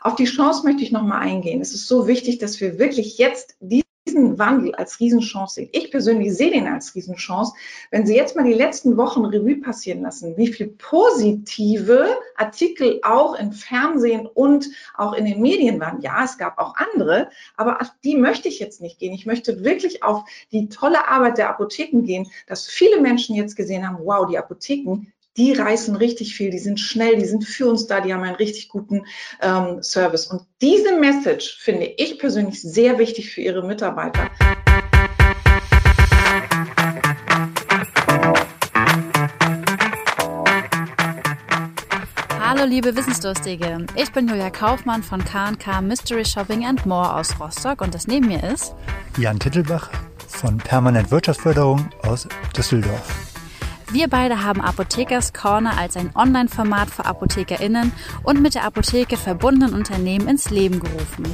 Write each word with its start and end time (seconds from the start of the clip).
Auf 0.00 0.14
die 0.14 0.24
Chance 0.24 0.64
möchte 0.64 0.82
ich 0.82 0.92
nochmal 0.92 1.22
eingehen. 1.22 1.60
Es 1.60 1.74
ist 1.74 1.88
so 1.88 2.06
wichtig, 2.06 2.38
dass 2.38 2.60
wir 2.60 2.78
wirklich 2.78 3.18
jetzt 3.18 3.56
die 3.60 3.82
diesen 4.08 4.38
Wandel 4.38 4.74
als 4.74 5.00
Riesenchance 5.00 5.56
sehen. 5.56 5.68
Ich 5.72 5.90
persönlich 5.90 6.34
sehe 6.34 6.50
den 6.50 6.66
als 6.66 6.94
Riesenchance. 6.94 7.52
Wenn 7.90 8.06
Sie 8.06 8.16
jetzt 8.16 8.36
mal 8.36 8.44
die 8.44 8.54
letzten 8.54 8.96
Wochen 8.96 9.24
Revue 9.24 9.60
passieren 9.60 10.02
lassen, 10.02 10.36
wie 10.36 10.48
viel 10.48 10.68
positive 10.68 12.16
Artikel 12.36 13.00
auch 13.02 13.34
im 13.34 13.52
Fernsehen 13.52 14.26
und 14.26 14.68
auch 14.94 15.12
in 15.12 15.24
den 15.24 15.40
Medien 15.40 15.80
waren. 15.80 16.00
Ja, 16.00 16.24
es 16.24 16.38
gab 16.38 16.58
auch 16.58 16.74
andere, 16.76 17.28
aber 17.56 17.80
auf 17.80 17.92
die 18.04 18.16
möchte 18.16 18.48
ich 18.48 18.58
jetzt 18.58 18.80
nicht 18.80 18.98
gehen. 18.98 19.12
Ich 19.12 19.26
möchte 19.26 19.64
wirklich 19.64 20.02
auf 20.02 20.24
die 20.52 20.68
tolle 20.68 21.08
Arbeit 21.08 21.38
der 21.38 21.50
Apotheken 21.50 22.02
gehen, 22.02 22.30
dass 22.46 22.66
viele 22.66 23.00
Menschen 23.00 23.36
jetzt 23.36 23.56
gesehen 23.56 23.86
haben, 23.86 23.98
wow, 24.04 24.26
die 24.26 24.38
Apotheken, 24.38 25.06
die 25.38 25.52
reißen 25.52 25.94
richtig 25.96 26.34
viel, 26.34 26.50
die 26.50 26.58
sind 26.58 26.80
schnell, 26.80 27.16
die 27.16 27.24
sind 27.24 27.44
für 27.44 27.68
uns 27.68 27.86
da, 27.86 28.00
die 28.00 28.12
haben 28.12 28.24
einen 28.24 28.34
richtig 28.34 28.68
guten 28.68 29.04
ähm, 29.40 29.82
Service. 29.82 30.26
Und 30.26 30.42
diese 30.60 30.98
Message 30.98 31.58
finde 31.60 31.86
ich 31.96 32.18
persönlich 32.18 32.60
sehr 32.60 32.98
wichtig 32.98 33.30
für 33.30 33.40
Ihre 33.40 33.64
Mitarbeiter. 33.64 34.28
Hallo 42.40 42.64
liebe 42.64 42.96
Wissensdurstige, 42.96 43.86
ich 43.94 44.10
bin 44.10 44.26
Julia 44.26 44.50
Kaufmann 44.50 45.04
von 45.04 45.24
K&K 45.24 45.80
Mystery 45.82 46.24
Shopping 46.24 46.64
and 46.64 46.84
More 46.86 47.14
aus 47.14 47.38
Rostock 47.38 47.82
und 47.82 47.94
das 47.94 48.08
neben 48.08 48.26
mir 48.26 48.42
ist 48.42 48.74
Jan 49.18 49.38
Tittelbach 49.38 49.90
von 50.26 50.58
Permanent 50.58 51.10
Wirtschaftsförderung 51.12 51.90
aus 52.02 52.26
Düsseldorf. 52.56 53.27
Wir 53.90 54.08
beide 54.08 54.44
haben 54.44 54.60
Apothekers 54.60 55.32
Corner 55.32 55.78
als 55.78 55.96
ein 55.96 56.10
Online-Format 56.14 56.90
für 56.90 57.06
ApothekerInnen 57.06 57.90
und 58.22 58.42
mit 58.42 58.54
der 58.54 58.64
Apotheke 58.64 59.16
verbundenen 59.16 59.74
Unternehmen 59.74 60.28
ins 60.28 60.50
Leben 60.50 60.78
gerufen. 60.78 61.24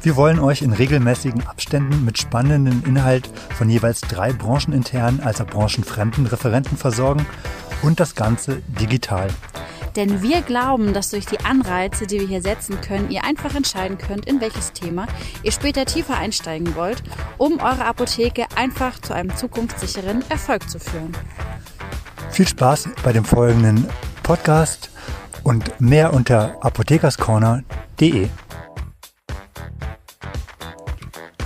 Wir 0.00 0.14
wollen 0.14 0.38
euch 0.38 0.62
in 0.62 0.72
regelmäßigen 0.72 1.44
Abständen 1.44 2.04
mit 2.04 2.18
spannenden 2.18 2.84
Inhalt 2.84 3.28
von 3.56 3.68
jeweils 3.68 4.00
drei 4.02 4.32
brancheninternen 4.32 5.20
als 5.20 5.40
auch 5.40 5.48
branchenfremden 5.48 6.26
Referenten 6.26 6.76
versorgen 6.76 7.26
und 7.82 7.98
das 7.98 8.14
Ganze 8.14 8.62
digital. 8.68 9.26
Denn 9.96 10.22
wir 10.22 10.42
glauben, 10.42 10.92
dass 10.92 11.08
durch 11.08 11.24
die 11.24 11.40
Anreize, 11.40 12.06
die 12.06 12.20
wir 12.20 12.28
hier 12.28 12.42
setzen 12.42 12.82
können, 12.82 13.10
ihr 13.10 13.24
einfach 13.24 13.54
entscheiden 13.54 13.96
könnt, 13.96 14.26
in 14.26 14.42
welches 14.42 14.72
Thema 14.72 15.06
ihr 15.42 15.52
später 15.52 15.86
tiefer 15.86 16.18
einsteigen 16.18 16.76
wollt, 16.76 17.02
um 17.38 17.60
eure 17.60 17.86
Apotheke 17.86 18.44
einfach 18.56 19.00
zu 19.00 19.14
einem 19.14 19.34
zukunftssicheren 19.34 20.22
Erfolg 20.28 20.68
zu 20.68 20.78
führen. 20.78 21.16
Viel 22.30 22.46
Spaß 22.46 22.90
bei 23.02 23.14
dem 23.14 23.24
folgenden 23.24 23.88
Podcast 24.22 24.90
und 25.42 25.80
mehr 25.80 26.12
unter 26.12 26.56
apothekerscorner.de. 26.60 28.28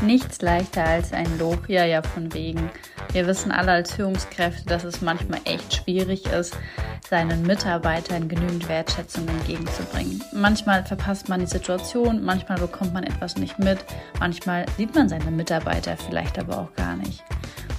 Nichts 0.03 0.41
leichter 0.41 0.85
als 0.85 1.13
ein 1.13 1.39
Lob, 1.39 1.69
ja, 1.69 1.85
ja, 1.85 2.03
von 2.03 2.33
wegen. 2.35 2.71
Wir 3.13 3.27
wissen 3.27 3.53
alle 3.53 3.73
als 3.73 3.93
Führungskräfte, 3.93 4.65
dass 4.67 4.83
es 4.83 5.03
manchmal 5.03 5.41
echt 5.45 5.75
schwierig 5.75 6.27
ist, 6.27 6.57
seinen 7.11 7.43
Mitarbeitern 7.43 8.29
genügend 8.29 8.69
Wertschätzung 8.69 9.27
entgegenzubringen. 9.27 10.23
Manchmal 10.33 10.85
verpasst 10.85 11.29
man 11.29 11.41
die 11.41 11.47
Situation, 11.47 12.25
manchmal 12.25 12.59
bekommt 12.59 12.95
man 12.95 13.03
etwas 13.03 13.37
nicht 13.37 13.59
mit, 13.59 13.85
manchmal 14.21 14.65
sieht 14.77 14.95
man 14.95 15.09
seine 15.09 15.33
Mitarbeiter 15.33 15.97
vielleicht 15.97 16.39
aber 16.39 16.59
auch 16.59 16.75
gar 16.77 16.95
nicht. 16.95 17.25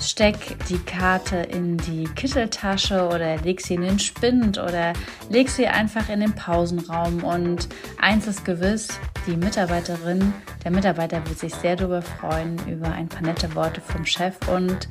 Steck 0.00 0.56
die 0.68 0.78
Karte 0.78 1.36
in 1.36 1.76
die 1.76 2.04
Kitteltasche 2.04 3.06
oder 3.08 3.36
leg 3.38 3.60
sie 3.60 3.74
in 3.74 3.82
den 3.82 3.98
Spind 3.98 4.58
oder 4.58 4.92
leg 5.30 5.48
sie 5.48 5.66
einfach 5.66 6.08
in 6.08 6.20
den 6.20 6.34
Pausenraum 6.34 7.24
und 7.24 7.68
eins 8.00 8.26
ist 8.26 8.44
gewiss, 8.44 8.88
die 9.26 9.36
Mitarbeiterin, 9.36 10.32
der 10.64 10.70
Mitarbeiter 10.72 11.24
wird 11.26 11.38
sich 11.38 11.54
sehr 11.54 11.76
darüber 11.76 12.02
freuen, 12.02 12.58
über 12.68 12.90
ein 12.90 13.08
paar 13.08 13.22
nette 13.22 13.54
Worte 13.54 13.80
vom 13.80 14.04
Chef 14.04 14.36
und 14.48 14.88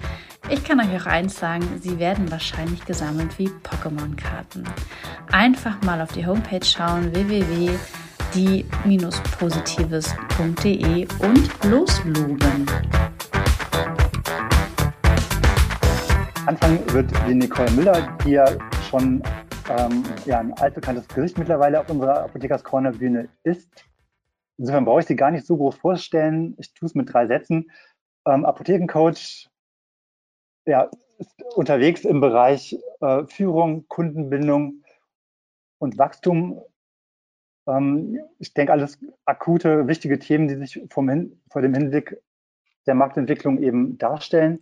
ich 0.49 0.63
kann 0.63 0.79
euch 0.79 1.01
auch 1.01 1.05
eins 1.05 1.37
sagen, 1.37 1.79
sie 1.81 1.99
werden 1.99 2.31
wahrscheinlich 2.31 2.83
gesammelt 2.85 3.37
wie 3.37 3.49
Pokémon-Karten. 3.49 4.63
Einfach 5.31 5.81
mal 5.83 6.01
auf 6.01 6.11
die 6.13 6.25
Homepage 6.25 6.65
schauen, 6.65 7.13
www.die-positives.de 8.33 11.07
und 11.19 11.63
losloben. 11.65 12.65
Anfangen 16.45 16.93
wird 16.93 17.11
die 17.27 17.35
Nicole 17.35 17.69
Müller, 17.71 18.17
die 18.25 18.31
ja 18.31 18.47
schon 18.89 19.21
ähm, 19.69 20.03
ja, 20.25 20.39
ein 20.39 20.53
altbekanntes 20.53 21.07
Gesicht 21.07 21.37
mittlerweile 21.37 21.79
auf 21.79 21.87
unserer 21.89 22.23
Apothekers 22.23 22.63
Corner 22.63 22.91
Bühne 22.91 23.29
ist. 23.43 23.69
Insofern 24.57 24.85
brauche 24.85 25.01
ich 25.01 25.07
sie 25.07 25.15
gar 25.15 25.29
nicht 25.31 25.45
so 25.45 25.57
groß 25.57 25.75
vorstellen. 25.75 26.55
Ich 26.57 26.73
tue 26.73 26.87
es 26.87 26.95
mit 26.95 27.13
drei 27.13 27.27
Sätzen. 27.27 27.69
Ähm, 28.25 28.45
Apothekencoach, 28.45 29.49
ja, 30.65 30.89
ist 31.17 31.43
unterwegs 31.55 32.05
im 32.05 32.21
Bereich 32.21 32.77
äh, 33.01 33.25
Führung, 33.27 33.87
Kundenbindung 33.87 34.83
und 35.79 35.97
Wachstum. 35.97 36.61
Ähm, 37.71 38.19
ich 38.39 38.53
denke, 38.53 38.73
alles 38.73 38.99
akute, 39.25 39.87
wichtige 39.87 40.19
Themen, 40.19 40.47
die 40.47 40.55
sich 40.55 40.83
vom 40.89 41.09
Hin 41.09 41.41
vor 41.49 41.61
dem 41.61 41.73
Hinblick 41.73 42.21
der 42.85 42.95
Marktentwicklung 42.95 43.61
eben 43.61 43.97
darstellen. 43.97 44.59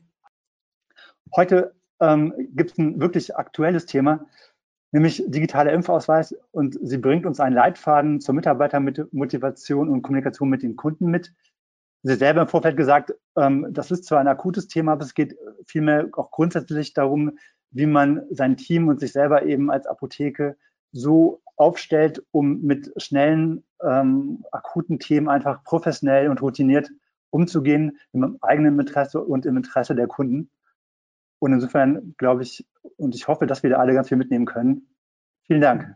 Heute 1.36 1.76
ähm, 2.00 2.34
gibt 2.56 2.72
es 2.72 2.78
ein 2.78 3.00
wirklich 3.00 3.36
aktuelles 3.36 3.86
Thema, 3.86 4.26
nämlich 4.92 5.24
digitaler 5.28 5.74
Impfausweis. 5.74 6.36
Und 6.52 6.78
sie 6.82 6.98
bringt 6.98 7.26
uns 7.26 7.40
einen 7.40 7.56
Leitfaden 7.56 8.20
zur 8.20 8.36
Mitarbeitermotivation 8.36 9.90
und 9.90 10.02
Kommunikation 10.02 10.50
mit 10.50 10.64
den 10.64 10.76
Kunden 10.76 11.08
mit. 11.08 11.34
Sie 12.04 12.16
selber 12.16 12.42
im 12.42 12.48
Vorfeld 12.48 12.78
gesagt, 12.78 13.14
ähm, 13.36 13.68
das 13.72 13.92
ist 13.92 14.06
zwar 14.06 14.20
ein 14.20 14.28
akutes 14.28 14.68
Thema, 14.68 14.94
aber 14.94 15.04
es 15.04 15.14
geht 15.14 15.38
vielmehr 15.66 16.08
auch 16.14 16.32
grundsätzlich 16.32 16.94
darum, 16.94 17.38
wie 17.72 17.86
man 17.86 18.24
sein 18.32 18.58
Team 18.58 18.88
und 18.88 19.00
sich 19.00 19.12
selber 19.12 19.46
eben 19.46 19.70
als 19.70 19.86
Apotheke 19.86 20.58
so 20.92 21.42
aufstellt, 21.60 22.24
um 22.32 22.62
mit 22.62 22.92
schnellen, 22.98 23.64
ähm, 23.84 24.46
akuten 24.52 25.00
Themen 25.00 25.30
einfach 25.30 25.64
professionell 25.64 26.30
und 26.30 26.42
routiniert 26.42 26.90
umzugehen, 27.32 28.00
im 28.14 28.38
eigenen 28.42 28.80
Interesse 28.80 29.22
und 29.22 29.46
im 29.46 29.58
Interesse 29.58 29.94
der 29.94 30.08
Kunden. 30.08 30.50
Und 31.40 31.54
insofern 31.54 32.16
glaube 32.18 32.44
ich 32.44 32.66
und 32.98 33.14
ich 33.14 33.28
hoffe, 33.28 33.46
dass 33.46 33.62
wir 33.62 33.70
da 33.70 33.78
alle 33.78 33.94
ganz 33.94 34.08
viel 34.08 34.18
mitnehmen 34.18 34.46
können. 34.46 34.88
Vielen 35.46 35.62
Dank. 35.62 35.96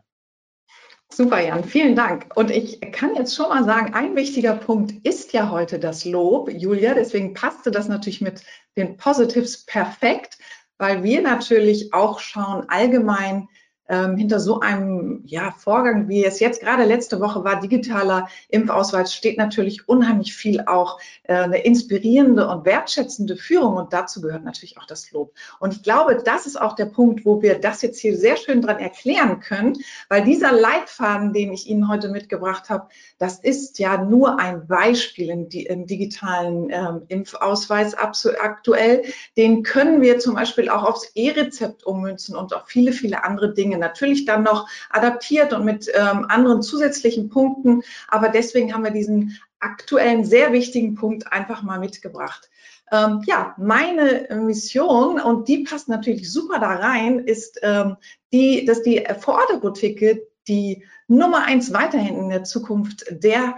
Super, 1.12 1.40
Jan, 1.40 1.64
vielen 1.64 1.94
Dank. 1.94 2.26
Und 2.34 2.50
ich 2.50 2.80
kann 2.92 3.14
jetzt 3.14 3.36
schon 3.36 3.48
mal 3.48 3.64
sagen, 3.64 3.94
ein 3.94 4.16
wichtiger 4.16 4.56
Punkt 4.56 4.92
ist 5.06 5.32
ja 5.32 5.50
heute 5.50 5.78
das 5.78 6.04
Lob, 6.04 6.50
Julia. 6.50 6.94
Deswegen 6.94 7.34
passte 7.34 7.70
das 7.70 7.88
natürlich 7.88 8.20
mit 8.20 8.42
den 8.76 8.96
Positives 8.96 9.64
perfekt, 9.64 10.38
weil 10.78 11.04
wir 11.04 11.22
natürlich 11.22 11.92
auch 11.92 12.18
schauen 12.18 12.68
allgemein, 12.68 13.48
ähm, 13.88 14.16
hinter 14.16 14.40
so 14.40 14.60
einem 14.60 15.22
ja, 15.26 15.50
Vorgang, 15.50 16.08
wie 16.08 16.24
es 16.24 16.40
jetzt 16.40 16.60
gerade 16.60 16.84
letzte 16.84 17.20
Woche 17.20 17.44
war, 17.44 17.60
digitaler 17.60 18.28
Impfausweis, 18.48 19.14
steht 19.14 19.38
natürlich 19.38 19.88
unheimlich 19.88 20.34
viel 20.34 20.62
auch 20.66 20.98
äh, 21.24 21.34
eine 21.34 21.62
inspirierende 21.64 22.48
und 22.48 22.64
wertschätzende 22.64 23.36
Führung 23.36 23.76
und 23.76 23.92
dazu 23.92 24.20
gehört 24.20 24.44
natürlich 24.44 24.78
auch 24.78 24.86
das 24.86 25.10
Lob. 25.12 25.32
Und 25.60 25.74
ich 25.74 25.82
glaube, 25.82 26.22
das 26.24 26.46
ist 26.46 26.60
auch 26.60 26.74
der 26.74 26.86
Punkt, 26.86 27.24
wo 27.24 27.42
wir 27.42 27.58
das 27.58 27.82
jetzt 27.82 28.00
hier 28.00 28.16
sehr 28.16 28.36
schön 28.36 28.62
dran 28.62 28.78
erklären 28.78 29.40
können, 29.40 29.76
weil 30.08 30.24
dieser 30.24 30.52
Leitfaden, 30.52 31.32
den 31.32 31.52
ich 31.52 31.66
Ihnen 31.66 31.88
heute 31.88 32.08
mitgebracht 32.08 32.70
habe, 32.70 32.88
das 33.18 33.38
ist 33.38 33.78
ja 33.78 34.02
nur 34.02 34.38
ein 34.38 34.66
Beispiel 34.66 35.30
im, 35.30 35.48
im 35.50 35.86
digitalen 35.86 36.70
ähm, 36.70 37.02
Impfausweis 37.08 37.94
aktuell. 37.94 39.02
Den 39.36 39.62
können 39.62 40.00
wir 40.00 40.18
zum 40.18 40.34
Beispiel 40.34 40.68
auch 40.68 40.84
aufs 40.84 41.10
E-Rezept 41.14 41.84
ummünzen 41.84 42.36
und 42.36 42.54
auf 42.54 42.64
viele, 42.66 42.92
viele 42.92 43.24
andere 43.24 43.52
Dinge 43.52 43.73
Dinge 43.74 43.78
natürlich 43.78 44.24
dann 44.24 44.42
noch 44.42 44.68
adaptiert 44.90 45.52
und 45.52 45.64
mit 45.64 45.90
ähm, 45.94 46.26
anderen 46.28 46.62
zusätzlichen 46.62 47.28
Punkten. 47.28 47.82
Aber 48.08 48.28
deswegen 48.28 48.72
haben 48.72 48.84
wir 48.84 48.90
diesen 48.90 49.38
aktuellen, 49.60 50.24
sehr 50.24 50.52
wichtigen 50.52 50.94
Punkt 50.94 51.32
einfach 51.32 51.62
mal 51.62 51.78
mitgebracht. 51.78 52.50
Ähm, 52.92 53.22
ja, 53.26 53.54
meine 53.58 54.28
Mission, 54.44 55.20
und 55.20 55.48
die 55.48 55.64
passt 55.64 55.88
natürlich 55.88 56.30
super 56.30 56.58
da 56.58 56.74
rein, 56.74 57.18
ist, 57.18 57.58
ähm, 57.62 57.96
die, 58.32 58.64
dass 58.64 58.82
die 58.82 59.04
Vorortapotheke 59.20 60.26
die 60.46 60.84
Nummer 61.08 61.44
eins 61.44 61.72
weiterhin 61.72 62.18
in 62.18 62.28
der 62.28 62.44
Zukunft 62.44 63.06
der 63.08 63.56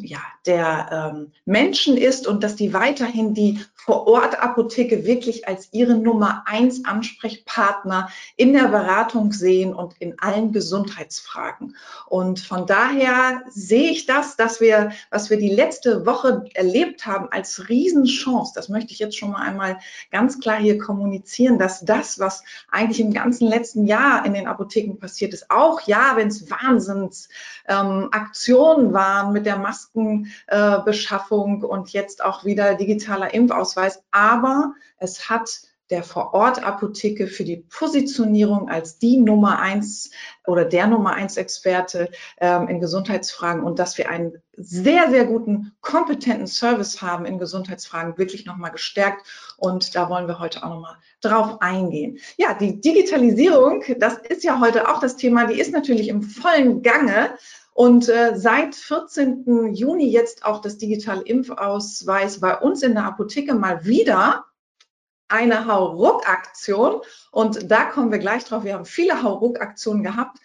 ja, 0.00 0.20
der 0.46 1.12
ähm, 1.14 1.32
Menschen 1.44 1.98
ist 1.98 2.26
und 2.26 2.42
dass 2.42 2.56
die 2.56 2.72
weiterhin 2.72 3.34
die 3.34 3.60
Vor-Ort-Apotheke 3.74 5.04
wirklich 5.04 5.46
als 5.46 5.68
ihre 5.72 5.96
Nummer 5.96 6.42
eins 6.46 6.84
Ansprechpartner 6.84 8.08
in 8.36 8.52
der 8.52 8.68
Beratung 8.68 9.32
sehen 9.32 9.74
und 9.74 9.94
in 9.98 10.18
allen 10.18 10.52
Gesundheitsfragen. 10.52 11.76
Und 12.06 12.40
von 12.40 12.66
daher 12.66 13.42
sehe 13.48 13.90
ich 13.90 14.06
das, 14.06 14.36
dass 14.36 14.60
wir, 14.60 14.92
was 15.10 15.30
wir 15.30 15.36
die 15.36 15.54
letzte 15.54 16.06
Woche 16.06 16.46
erlebt 16.54 17.06
haben, 17.06 17.28
als 17.30 17.68
Riesenchance. 17.68 18.52
Das 18.54 18.68
möchte 18.68 18.92
ich 18.92 18.98
jetzt 18.98 19.16
schon 19.16 19.30
mal 19.30 19.42
einmal 19.42 19.78
ganz 20.10 20.40
klar 20.40 20.58
hier 20.58 20.78
kommunizieren, 20.78 21.58
dass 21.58 21.84
das, 21.84 22.18
was 22.18 22.42
eigentlich 22.70 23.00
im 23.00 23.12
ganzen 23.12 23.46
letzten 23.46 23.86
Jahr 23.86 24.24
in 24.24 24.34
den 24.34 24.48
Apotheken 24.48 24.98
passiert 24.98 25.34
ist, 25.34 25.50
auch 25.50 25.82
ja, 25.82 26.12
wenn 26.16 26.28
es 26.28 26.50
Wahnsinns 26.50 27.28
ähm, 27.68 28.08
Aktionen 28.10 28.92
waren 28.92 29.32
mit 29.32 29.46
der 29.46 29.58
Maskenbeschaffung 29.66 31.62
äh, 31.62 31.66
und 31.66 31.92
jetzt 31.92 32.24
auch 32.24 32.44
wieder 32.44 32.74
digitaler 32.74 33.34
Impfausweis. 33.34 34.02
Aber 34.10 34.74
es 34.98 35.28
hat 35.28 35.48
der 35.90 36.02
Vor-Ort-Apotheke 36.02 37.26
für 37.28 37.44
die 37.44 37.58
Positionierung 37.68 38.68
als 38.68 38.98
die 38.98 39.18
Nummer 39.18 39.60
eins 39.60 40.10
oder 40.46 40.64
der 40.64 40.86
Nummer 40.86 41.12
eins 41.12 41.36
Experte 41.36 42.10
ähm, 42.38 42.68
in 42.68 42.80
Gesundheitsfragen 42.80 43.62
und 43.62 43.78
dass 43.78 43.96
wir 43.96 44.10
einen 44.10 44.42
sehr, 44.56 45.10
sehr 45.10 45.26
guten, 45.26 45.76
kompetenten 45.80 46.46
Service 46.46 47.02
haben 47.02 47.24
in 47.24 47.38
Gesundheitsfragen 47.38 48.18
wirklich 48.18 48.46
nochmal 48.46 48.72
gestärkt. 48.72 49.26
Und 49.58 49.94
da 49.94 50.08
wollen 50.10 50.26
wir 50.26 50.38
heute 50.38 50.64
auch 50.64 50.70
nochmal 50.70 50.96
drauf 51.20 51.60
eingehen. 51.60 52.18
Ja, 52.36 52.54
die 52.54 52.80
Digitalisierung, 52.80 53.84
das 53.98 54.18
ist 54.18 54.44
ja 54.44 54.60
heute 54.60 54.88
auch 54.88 54.98
das 54.98 55.16
Thema, 55.16 55.46
die 55.46 55.60
ist 55.60 55.72
natürlich 55.72 56.08
im 56.08 56.22
vollen 56.22 56.82
Gange. 56.82 57.36
Und 57.76 58.08
äh, 58.08 58.32
seit 58.36 58.74
14. 58.74 59.74
Juni 59.74 60.08
jetzt 60.08 60.46
auch 60.46 60.62
das 60.62 60.78
digitale 60.78 61.20
Impfausweis 61.20 62.40
bei 62.40 62.56
uns 62.58 62.82
in 62.82 62.94
der 62.94 63.04
Apotheke 63.04 63.52
mal 63.52 63.84
wieder 63.84 64.46
eine 65.28 65.66
Hauruck-Aktion. 65.66 67.02
Und 67.32 67.70
da 67.70 67.84
kommen 67.84 68.10
wir 68.10 68.18
gleich 68.18 68.44
drauf. 68.44 68.64
Wir 68.64 68.72
haben 68.72 68.86
viele 68.86 69.22
Hauruck-Aktionen 69.22 70.02
gehabt. 70.02 70.38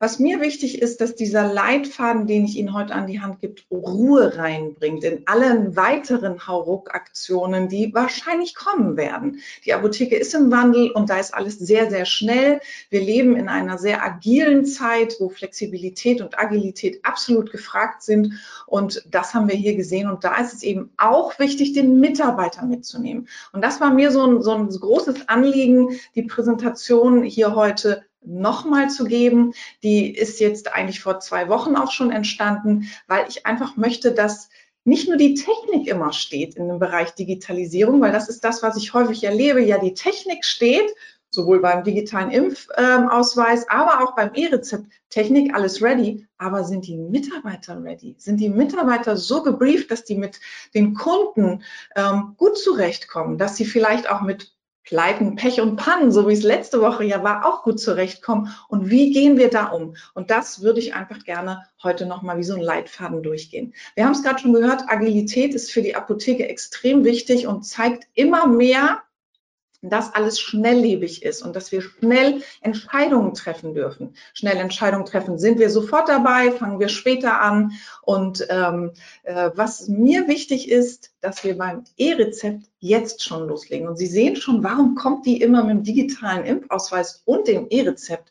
Was 0.00 0.20
mir 0.20 0.40
wichtig 0.40 0.80
ist, 0.80 1.00
dass 1.00 1.16
dieser 1.16 1.52
Leitfaden, 1.52 2.28
den 2.28 2.44
ich 2.44 2.56
Ihnen 2.56 2.72
heute 2.72 2.94
an 2.94 3.08
die 3.08 3.20
Hand 3.20 3.40
gibt, 3.40 3.66
Ruhe 3.68 4.36
reinbringt 4.38 5.02
in 5.02 5.26
allen 5.26 5.74
weiteren 5.74 6.46
Hauruck-Aktionen, 6.46 7.68
die 7.68 7.92
wahrscheinlich 7.92 8.54
kommen 8.54 8.96
werden. 8.96 9.40
Die 9.64 9.74
Apotheke 9.74 10.14
ist 10.14 10.34
im 10.34 10.52
Wandel 10.52 10.92
und 10.92 11.10
da 11.10 11.18
ist 11.18 11.34
alles 11.34 11.58
sehr, 11.58 11.90
sehr 11.90 12.04
schnell. 12.04 12.60
Wir 12.90 13.00
leben 13.00 13.34
in 13.34 13.48
einer 13.48 13.76
sehr 13.76 14.04
agilen 14.04 14.64
Zeit, 14.66 15.16
wo 15.18 15.30
Flexibilität 15.30 16.20
und 16.20 16.38
Agilität 16.38 17.04
absolut 17.04 17.50
gefragt 17.50 18.04
sind. 18.04 18.34
Und 18.68 19.04
das 19.10 19.34
haben 19.34 19.48
wir 19.48 19.56
hier 19.56 19.74
gesehen. 19.74 20.08
Und 20.08 20.22
da 20.22 20.36
ist 20.36 20.54
es 20.54 20.62
eben 20.62 20.92
auch 20.96 21.40
wichtig, 21.40 21.72
den 21.72 21.98
Mitarbeiter 21.98 22.64
mitzunehmen. 22.64 23.26
Und 23.52 23.64
das 23.64 23.80
war 23.80 23.92
mir 23.92 24.12
so 24.12 24.24
ein, 24.24 24.42
so 24.42 24.52
ein 24.52 24.68
großes 24.68 25.28
Anliegen, 25.28 25.98
die 26.14 26.22
Präsentation 26.22 27.24
hier 27.24 27.56
heute 27.56 28.04
nochmal 28.20 28.90
zu 28.90 29.04
geben. 29.04 29.54
Die 29.82 30.14
ist 30.14 30.40
jetzt 30.40 30.72
eigentlich 30.72 31.00
vor 31.00 31.20
zwei 31.20 31.48
Wochen 31.48 31.76
auch 31.76 31.92
schon 31.92 32.10
entstanden, 32.10 32.90
weil 33.06 33.26
ich 33.28 33.46
einfach 33.46 33.76
möchte, 33.76 34.12
dass 34.12 34.48
nicht 34.84 35.08
nur 35.08 35.18
die 35.18 35.34
Technik 35.34 35.86
immer 35.86 36.12
steht 36.12 36.54
in 36.54 36.68
dem 36.68 36.78
Bereich 36.78 37.14
Digitalisierung, 37.14 38.00
weil 38.00 38.12
das 38.12 38.28
ist 38.28 38.42
das, 38.42 38.62
was 38.62 38.76
ich 38.76 38.94
häufig 38.94 39.22
erlebe. 39.22 39.60
Ja, 39.60 39.78
die 39.78 39.94
Technik 39.94 40.44
steht, 40.44 40.90
sowohl 41.30 41.60
beim 41.60 41.84
digitalen 41.84 42.30
Impfausweis, 42.30 43.68
aber 43.68 44.02
auch 44.02 44.14
beim 44.16 44.30
E-Rezept. 44.34 44.86
Technik, 45.10 45.54
alles 45.54 45.82
ready, 45.82 46.26
aber 46.38 46.64
sind 46.64 46.86
die 46.86 46.96
Mitarbeiter 46.96 47.82
ready? 47.82 48.14
Sind 48.18 48.40
die 48.40 48.48
Mitarbeiter 48.48 49.16
so 49.16 49.42
gebrieft, 49.42 49.90
dass 49.90 50.04
die 50.04 50.16
mit 50.16 50.40
den 50.74 50.94
Kunden 50.94 51.62
ähm, 51.96 52.34
gut 52.36 52.58
zurechtkommen, 52.58 53.38
dass 53.38 53.56
sie 53.56 53.64
vielleicht 53.64 54.10
auch 54.10 54.22
mit 54.22 54.52
Pleiten, 54.88 55.36
Pech 55.36 55.60
und 55.60 55.76
Pannen, 55.76 56.10
so 56.10 56.26
wie 56.26 56.32
es 56.32 56.42
letzte 56.42 56.80
Woche 56.80 57.04
ja 57.04 57.22
war, 57.22 57.44
auch 57.44 57.62
gut 57.62 57.78
zurechtkommen. 57.78 58.54
Und 58.68 58.88
wie 58.88 59.12
gehen 59.12 59.36
wir 59.36 59.50
da 59.50 59.66
um? 59.66 59.96
Und 60.14 60.30
das 60.30 60.62
würde 60.62 60.80
ich 60.80 60.94
einfach 60.94 61.24
gerne 61.24 61.62
heute 61.82 62.06
nochmal 62.06 62.38
wie 62.38 62.42
so 62.42 62.54
ein 62.54 62.62
Leitfaden 62.62 63.22
durchgehen. 63.22 63.74
Wir 63.96 64.06
haben 64.06 64.12
es 64.12 64.22
gerade 64.22 64.38
schon 64.38 64.54
gehört, 64.54 64.84
Agilität 64.88 65.54
ist 65.54 65.70
für 65.70 65.82
die 65.82 65.94
Apotheke 65.94 66.48
extrem 66.48 67.04
wichtig 67.04 67.46
und 67.46 67.66
zeigt 67.66 68.06
immer 68.14 68.46
mehr, 68.46 69.02
dass 69.82 70.14
alles 70.14 70.40
schnelllebig 70.40 71.22
ist 71.22 71.42
und 71.42 71.54
dass 71.54 71.70
wir 71.70 71.82
schnell 71.82 72.42
Entscheidungen 72.62 73.34
treffen 73.34 73.74
dürfen. 73.74 74.14
Schnell 74.34 74.56
Entscheidungen 74.56 75.06
treffen. 75.06 75.38
Sind 75.38 75.58
wir 75.58 75.70
sofort 75.70 76.08
dabei? 76.08 76.50
Fangen 76.50 76.80
wir 76.80 76.88
später 76.88 77.40
an? 77.40 77.72
Und 78.02 78.46
ähm, 78.50 78.92
äh, 79.22 79.50
was 79.54 79.86
mir 79.88 80.26
wichtig 80.26 80.68
ist, 80.68 81.12
dass 81.20 81.44
wir 81.44 81.56
beim 81.56 81.84
E-Rezept 81.96 82.64
jetzt 82.80 83.22
schon 83.22 83.48
loslegen. 83.48 83.88
Und 83.88 83.96
Sie 83.96 84.06
sehen 84.06 84.36
schon, 84.36 84.64
warum 84.64 84.94
kommt 84.94 85.26
die 85.26 85.40
immer 85.40 85.62
mit 85.64 85.76
dem 85.76 85.82
digitalen 85.84 86.44
Impfausweis 86.44 87.22
und 87.24 87.46
dem 87.46 87.66
E-Rezept? 87.70 88.30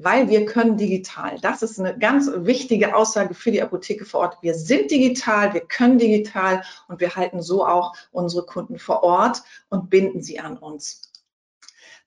Weil 0.00 0.28
wir 0.28 0.46
können 0.46 0.76
digital. 0.76 1.38
Das 1.40 1.62
ist 1.62 1.80
eine 1.80 1.98
ganz 1.98 2.30
wichtige 2.32 2.94
Aussage 2.94 3.34
für 3.34 3.50
die 3.50 3.62
Apotheke 3.62 4.04
vor 4.04 4.20
Ort. 4.20 4.38
Wir 4.42 4.54
sind 4.54 4.90
digital, 4.90 5.54
wir 5.54 5.60
können 5.62 5.98
digital 5.98 6.62
und 6.86 7.00
wir 7.00 7.16
halten 7.16 7.42
so 7.42 7.66
auch 7.66 7.94
unsere 8.12 8.46
Kunden 8.46 8.78
vor 8.78 9.02
Ort 9.02 9.42
und 9.68 9.90
binden 9.90 10.22
sie 10.22 10.38
an 10.38 10.56
uns. 10.56 11.12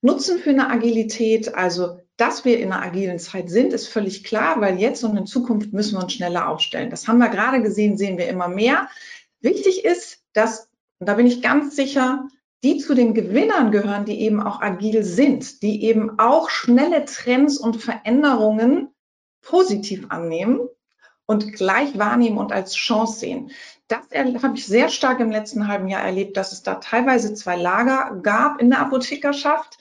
Nutzen 0.01 0.39
für 0.39 0.51
eine 0.51 0.69
Agilität, 0.69 1.53
also 1.53 1.99
dass 2.17 2.45
wir 2.45 2.59
in 2.59 2.71
einer 2.71 2.81
agilen 2.81 3.19
Zeit 3.19 3.49
sind, 3.49 3.73
ist 3.73 3.87
völlig 3.87 4.23
klar, 4.23 4.61
weil 4.61 4.79
jetzt 4.79 5.03
und 5.03 5.17
in 5.17 5.25
Zukunft 5.25 5.73
müssen 5.73 5.97
wir 5.97 6.03
uns 6.03 6.13
schneller 6.13 6.47
aufstellen. 6.47 6.89
Das 6.89 7.07
haben 7.07 7.19
wir 7.19 7.29
gerade 7.29 7.61
gesehen, 7.61 7.97
sehen 7.97 8.17
wir 8.17 8.27
immer 8.29 8.47
mehr. 8.47 8.89
Wichtig 9.41 9.83
ist, 9.85 10.23
dass, 10.33 10.69
und 10.99 11.07
da 11.09 11.15
bin 11.15 11.27
ich 11.27 11.41
ganz 11.41 11.75
sicher, 11.75 12.27
die 12.63 12.77
zu 12.77 12.93
den 12.93 13.13
Gewinnern 13.13 13.71
gehören, 13.71 14.05
die 14.05 14.21
eben 14.21 14.41
auch 14.41 14.61
agil 14.61 15.03
sind, 15.03 15.61
die 15.63 15.83
eben 15.83 16.19
auch 16.19 16.49
schnelle 16.49 17.05
Trends 17.05 17.57
und 17.57 17.77
Veränderungen 17.77 18.89
positiv 19.41 20.05
annehmen 20.09 20.67
und 21.25 21.53
gleich 21.53 21.97
wahrnehmen 21.97 22.37
und 22.37 22.51
als 22.51 22.75
Chance 22.75 23.19
sehen. 23.19 23.51
Das 23.87 24.01
habe 24.13 24.55
ich 24.55 24.65
sehr 24.65 24.89
stark 24.89 25.19
im 25.19 25.31
letzten 25.31 25.67
halben 25.67 25.87
Jahr 25.87 26.03
erlebt, 26.03 26.37
dass 26.37 26.53
es 26.53 26.63
da 26.63 26.75
teilweise 26.75 27.33
zwei 27.33 27.57
Lager 27.57 28.19
gab 28.21 28.61
in 28.61 28.69
der 28.69 28.79
Apothekerschaft. 28.79 29.77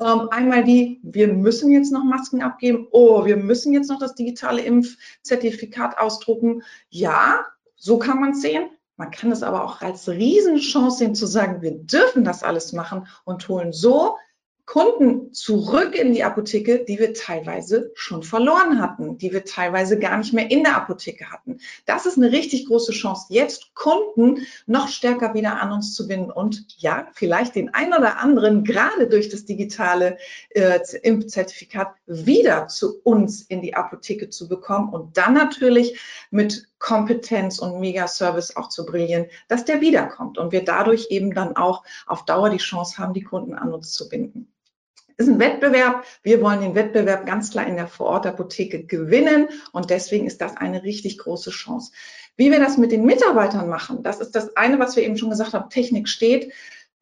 Ähm, 0.00 0.28
einmal 0.30 0.64
die, 0.64 0.98
wir 1.02 1.28
müssen 1.28 1.70
jetzt 1.70 1.92
noch 1.92 2.04
Masken 2.04 2.42
abgeben. 2.42 2.88
Oh, 2.90 3.26
wir 3.26 3.36
müssen 3.36 3.74
jetzt 3.74 3.90
noch 3.90 3.98
das 3.98 4.14
digitale 4.14 4.62
Impfzertifikat 4.62 5.98
ausdrucken. 5.98 6.62
Ja, 6.88 7.44
so 7.76 7.98
kann 7.98 8.20
man 8.20 8.30
es 8.30 8.40
sehen. 8.40 8.70
Man 9.00 9.10
kann 9.10 9.32
es 9.32 9.42
aber 9.42 9.64
auch 9.64 9.80
als 9.80 10.10
Riesenchance 10.10 10.98
sehen, 10.98 11.14
zu 11.14 11.24
sagen, 11.24 11.62
wir 11.62 11.70
dürfen 11.70 12.22
das 12.22 12.42
alles 12.42 12.74
machen 12.74 13.06
und 13.24 13.48
holen 13.48 13.72
so 13.72 14.16
Kunden 14.66 15.32
zurück 15.32 15.96
in 15.96 16.12
die 16.12 16.22
Apotheke, 16.22 16.84
die 16.84 16.98
wir 16.98 17.14
teilweise 17.14 17.92
schon 17.94 18.22
verloren 18.22 18.78
hatten, 18.78 19.16
die 19.16 19.32
wir 19.32 19.46
teilweise 19.46 19.98
gar 19.98 20.18
nicht 20.18 20.34
mehr 20.34 20.50
in 20.50 20.64
der 20.64 20.76
Apotheke 20.76 21.30
hatten. 21.30 21.60
Das 21.86 22.04
ist 22.04 22.18
eine 22.18 22.30
richtig 22.30 22.66
große 22.66 22.92
Chance, 22.92 23.28
jetzt 23.30 23.74
Kunden 23.74 24.46
noch 24.66 24.88
stärker 24.88 25.32
wieder 25.32 25.62
an 25.62 25.72
uns 25.72 25.94
zu 25.94 26.06
binden 26.06 26.30
und 26.30 26.66
ja, 26.76 27.08
vielleicht 27.14 27.54
den 27.54 27.72
einen 27.72 27.94
oder 27.94 28.18
anderen 28.18 28.64
gerade 28.64 29.08
durch 29.08 29.30
das 29.30 29.46
digitale 29.46 30.18
äh, 30.50 30.78
Impfzertifikat 31.02 31.94
wieder 32.06 32.68
zu 32.68 33.00
uns 33.02 33.40
in 33.40 33.62
die 33.62 33.74
Apotheke 33.74 34.28
zu 34.28 34.46
bekommen 34.46 34.90
und 34.90 35.16
dann 35.16 35.32
natürlich 35.32 35.98
mit 36.30 36.69
Kompetenz 36.80 37.60
und 37.60 37.78
Mega-Service 37.78 38.56
auch 38.56 38.68
zu 38.68 38.84
brillieren, 38.84 39.26
dass 39.46 39.64
der 39.64 39.80
wiederkommt 39.80 40.36
und 40.38 40.50
wir 40.50 40.64
dadurch 40.64 41.06
eben 41.10 41.32
dann 41.32 41.54
auch 41.56 41.84
auf 42.06 42.24
Dauer 42.24 42.50
die 42.50 42.56
Chance 42.56 42.98
haben, 42.98 43.14
die 43.14 43.22
Kunden 43.22 43.54
an 43.54 43.72
uns 43.72 43.92
zu 43.92 44.08
binden 44.08 44.52
ist 45.20 45.28
ein 45.28 45.38
Wettbewerb. 45.38 46.04
Wir 46.22 46.40
wollen 46.40 46.60
den 46.60 46.74
Wettbewerb 46.74 47.26
ganz 47.26 47.50
klar 47.50 47.66
in 47.66 47.76
der 47.76 47.86
Vorortapotheke 47.86 48.84
gewinnen 48.84 49.48
und 49.72 49.90
deswegen 49.90 50.26
ist 50.26 50.40
das 50.40 50.56
eine 50.56 50.82
richtig 50.82 51.18
große 51.18 51.50
Chance. 51.50 51.92
Wie 52.36 52.50
wir 52.50 52.58
das 52.58 52.78
mit 52.78 52.90
den 52.90 53.04
Mitarbeitern 53.04 53.68
machen, 53.68 54.02
das 54.02 54.20
ist 54.20 54.34
das 54.34 54.56
eine, 54.56 54.78
was 54.78 54.96
wir 54.96 55.02
eben 55.02 55.18
schon 55.18 55.30
gesagt 55.30 55.52
haben, 55.52 55.68
Technik 55.68 56.08
steht. 56.08 56.52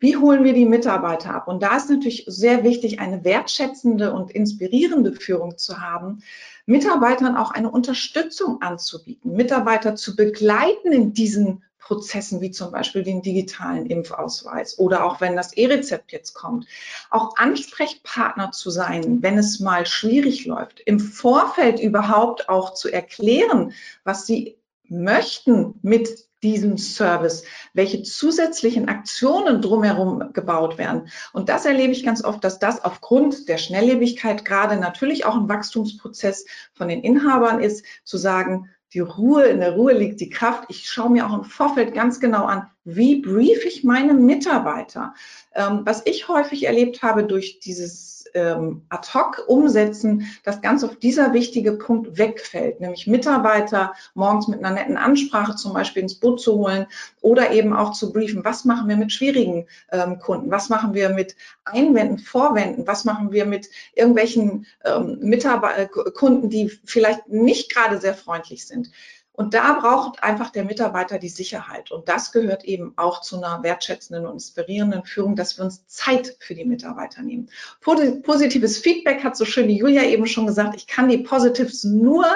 Wie 0.00 0.16
holen 0.16 0.44
wir 0.44 0.52
die 0.52 0.66
Mitarbeiter 0.66 1.34
ab? 1.34 1.48
Und 1.48 1.62
da 1.62 1.76
ist 1.76 1.90
natürlich 1.90 2.24
sehr 2.26 2.64
wichtig, 2.64 3.00
eine 3.00 3.24
wertschätzende 3.24 4.12
und 4.12 4.30
inspirierende 4.30 5.12
Führung 5.12 5.56
zu 5.56 5.80
haben, 5.80 6.22
Mitarbeitern 6.68 7.34
auch 7.34 7.50
eine 7.50 7.70
Unterstützung 7.70 8.60
anzubieten, 8.60 9.32
Mitarbeiter 9.32 9.96
zu 9.96 10.14
begleiten 10.14 10.92
in 10.92 11.14
diesen 11.14 11.64
Prozessen 11.78 12.42
wie 12.42 12.50
zum 12.50 12.72
Beispiel 12.72 13.02
den 13.02 13.22
digitalen 13.22 13.86
Impfausweis 13.86 14.78
oder 14.78 15.06
auch 15.06 15.22
wenn 15.22 15.34
das 15.34 15.54
E-Rezept 15.54 16.12
jetzt 16.12 16.34
kommt, 16.34 16.66
auch 17.08 17.36
Ansprechpartner 17.38 18.52
zu 18.52 18.68
sein, 18.68 19.22
wenn 19.22 19.38
es 19.38 19.60
mal 19.60 19.86
schwierig 19.86 20.44
läuft, 20.44 20.80
im 20.80 21.00
Vorfeld 21.00 21.80
überhaupt 21.80 22.50
auch 22.50 22.74
zu 22.74 22.92
erklären, 22.92 23.72
was 24.04 24.26
sie 24.26 24.58
möchten 24.90 25.78
mit 25.80 26.27
diesem 26.42 26.78
Service, 26.78 27.44
welche 27.74 28.02
zusätzlichen 28.02 28.88
Aktionen 28.88 29.60
drumherum 29.60 30.32
gebaut 30.32 30.78
werden. 30.78 31.08
Und 31.32 31.48
das 31.48 31.66
erlebe 31.66 31.92
ich 31.92 32.04
ganz 32.04 32.24
oft, 32.24 32.44
dass 32.44 32.58
das 32.58 32.84
aufgrund 32.84 33.48
der 33.48 33.58
Schnelllebigkeit 33.58 34.44
gerade 34.44 34.76
natürlich 34.76 35.24
auch 35.24 35.36
ein 35.36 35.48
Wachstumsprozess 35.48 36.46
von 36.72 36.88
den 36.88 37.02
Inhabern 37.02 37.60
ist, 37.60 37.84
zu 38.04 38.16
sagen, 38.16 38.70
die 38.94 39.00
Ruhe, 39.00 39.44
in 39.44 39.60
der 39.60 39.72
Ruhe 39.72 39.92
liegt 39.92 40.20
die 40.20 40.30
Kraft. 40.30 40.64
Ich 40.68 40.88
schaue 40.88 41.10
mir 41.10 41.26
auch 41.26 41.34
im 41.34 41.44
Vorfeld 41.44 41.92
ganz 41.92 42.20
genau 42.20 42.46
an, 42.46 42.68
wie 42.84 43.20
brief 43.20 43.66
ich 43.66 43.84
meine 43.84 44.14
Mitarbeiter. 44.14 45.12
Ähm, 45.54 45.82
was 45.84 46.06
ich 46.06 46.28
häufig 46.28 46.64
erlebt 46.64 47.02
habe 47.02 47.24
durch 47.24 47.60
dieses 47.60 48.17
ähm, 48.34 48.82
ad 48.88 49.08
hoc 49.14 49.44
umsetzen, 49.46 50.26
dass 50.44 50.60
ganz 50.60 50.84
auf 50.84 50.96
dieser 50.96 51.32
wichtige 51.32 51.72
Punkt 51.72 52.18
wegfällt, 52.18 52.80
nämlich 52.80 53.06
Mitarbeiter 53.06 53.94
morgens 54.14 54.48
mit 54.48 54.64
einer 54.64 54.74
netten 54.74 54.96
Ansprache 54.96 55.56
zum 55.56 55.72
Beispiel 55.72 56.02
ins 56.02 56.16
Boot 56.16 56.40
zu 56.40 56.54
holen 56.54 56.86
oder 57.20 57.50
eben 57.52 57.72
auch 57.72 57.92
zu 57.92 58.12
briefen, 58.12 58.44
was 58.44 58.64
machen 58.64 58.88
wir 58.88 58.96
mit 58.96 59.12
schwierigen 59.12 59.66
ähm, 59.92 60.18
Kunden, 60.18 60.50
was 60.50 60.68
machen 60.68 60.94
wir 60.94 61.08
mit 61.10 61.36
Einwänden, 61.64 62.18
Vorwänden, 62.18 62.86
was 62.86 63.04
machen 63.04 63.32
wir 63.32 63.44
mit 63.44 63.68
irgendwelchen 63.94 64.66
ähm, 64.84 65.18
Mitarbeiter, 65.20 65.86
Kunden, 65.86 66.50
die 66.50 66.70
vielleicht 66.84 67.28
nicht 67.28 67.72
gerade 67.72 68.00
sehr 68.00 68.14
freundlich 68.14 68.66
sind. 68.66 68.90
Und 69.38 69.54
da 69.54 69.74
braucht 69.74 70.24
einfach 70.24 70.50
der 70.50 70.64
Mitarbeiter 70.64 71.20
die 71.20 71.28
Sicherheit. 71.28 71.92
Und 71.92 72.08
das 72.08 72.32
gehört 72.32 72.64
eben 72.64 72.94
auch 72.96 73.20
zu 73.20 73.36
einer 73.36 73.62
wertschätzenden 73.62 74.26
und 74.26 74.32
inspirierenden 74.32 75.04
Führung, 75.04 75.36
dass 75.36 75.56
wir 75.56 75.64
uns 75.64 75.86
Zeit 75.86 76.36
für 76.40 76.56
die 76.56 76.64
Mitarbeiter 76.64 77.22
nehmen. 77.22 77.48
Positives 77.80 78.78
Feedback 78.78 79.22
hat 79.22 79.36
so 79.36 79.44
schön 79.44 79.68
die 79.68 79.76
Julia 79.76 80.02
eben 80.02 80.26
schon 80.26 80.48
gesagt. 80.48 80.74
Ich 80.74 80.88
kann 80.88 81.08
die 81.08 81.18
Positives 81.18 81.84
nur 81.84 82.26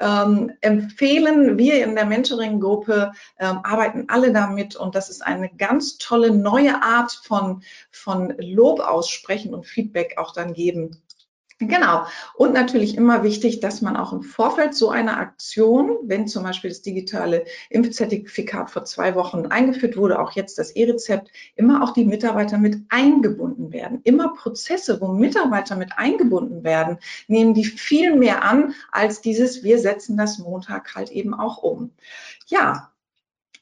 ähm, 0.00 0.52
empfehlen. 0.62 1.58
Wir 1.58 1.84
in 1.84 1.94
der 1.94 2.06
Mentoring-Gruppe 2.06 3.12
ähm, 3.38 3.58
arbeiten 3.62 4.06
alle 4.08 4.32
damit 4.32 4.76
und 4.76 4.94
das 4.94 5.10
ist 5.10 5.20
eine 5.20 5.50
ganz 5.50 5.98
tolle 5.98 6.30
neue 6.30 6.82
Art 6.82 7.12
von, 7.12 7.62
von 7.90 8.34
Lob 8.38 8.80
aussprechen 8.80 9.52
und 9.52 9.66
Feedback 9.66 10.16
auch 10.16 10.32
dann 10.32 10.54
geben 10.54 11.02
Genau. 11.62 12.06
Und 12.36 12.54
natürlich 12.54 12.96
immer 12.96 13.22
wichtig, 13.22 13.60
dass 13.60 13.82
man 13.82 13.94
auch 13.94 14.14
im 14.14 14.22
Vorfeld 14.22 14.74
so 14.74 14.88
einer 14.88 15.18
Aktion, 15.18 15.98
wenn 16.04 16.26
zum 16.26 16.42
Beispiel 16.42 16.70
das 16.70 16.80
digitale 16.80 17.44
Impfzertifikat 17.68 18.70
vor 18.70 18.86
zwei 18.86 19.14
Wochen 19.14 19.44
eingeführt 19.44 19.98
wurde, 19.98 20.20
auch 20.20 20.32
jetzt 20.32 20.56
das 20.58 20.70
E-Rezept, 20.70 21.30
immer 21.56 21.84
auch 21.84 21.90
die 21.92 22.06
Mitarbeiter 22.06 22.56
mit 22.56 22.78
eingebunden 22.88 23.74
werden. 23.74 24.00
Immer 24.04 24.32
Prozesse, 24.32 25.02
wo 25.02 25.08
Mitarbeiter 25.08 25.76
mit 25.76 25.98
eingebunden 25.98 26.64
werden, 26.64 26.96
nehmen 27.28 27.52
die 27.52 27.66
viel 27.66 28.16
mehr 28.16 28.42
an 28.42 28.72
als 28.90 29.20
dieses, 29.20 29.62
wir 29.62 29.78
setzen 29.78 30.16
das 30.16 30.38
Montag 30.38 30.94
halt 30.94 31.10
eben 31.10 31.34
auch 31.34 31.58
um. 31.58 31.90
Ja, 32.46 32.90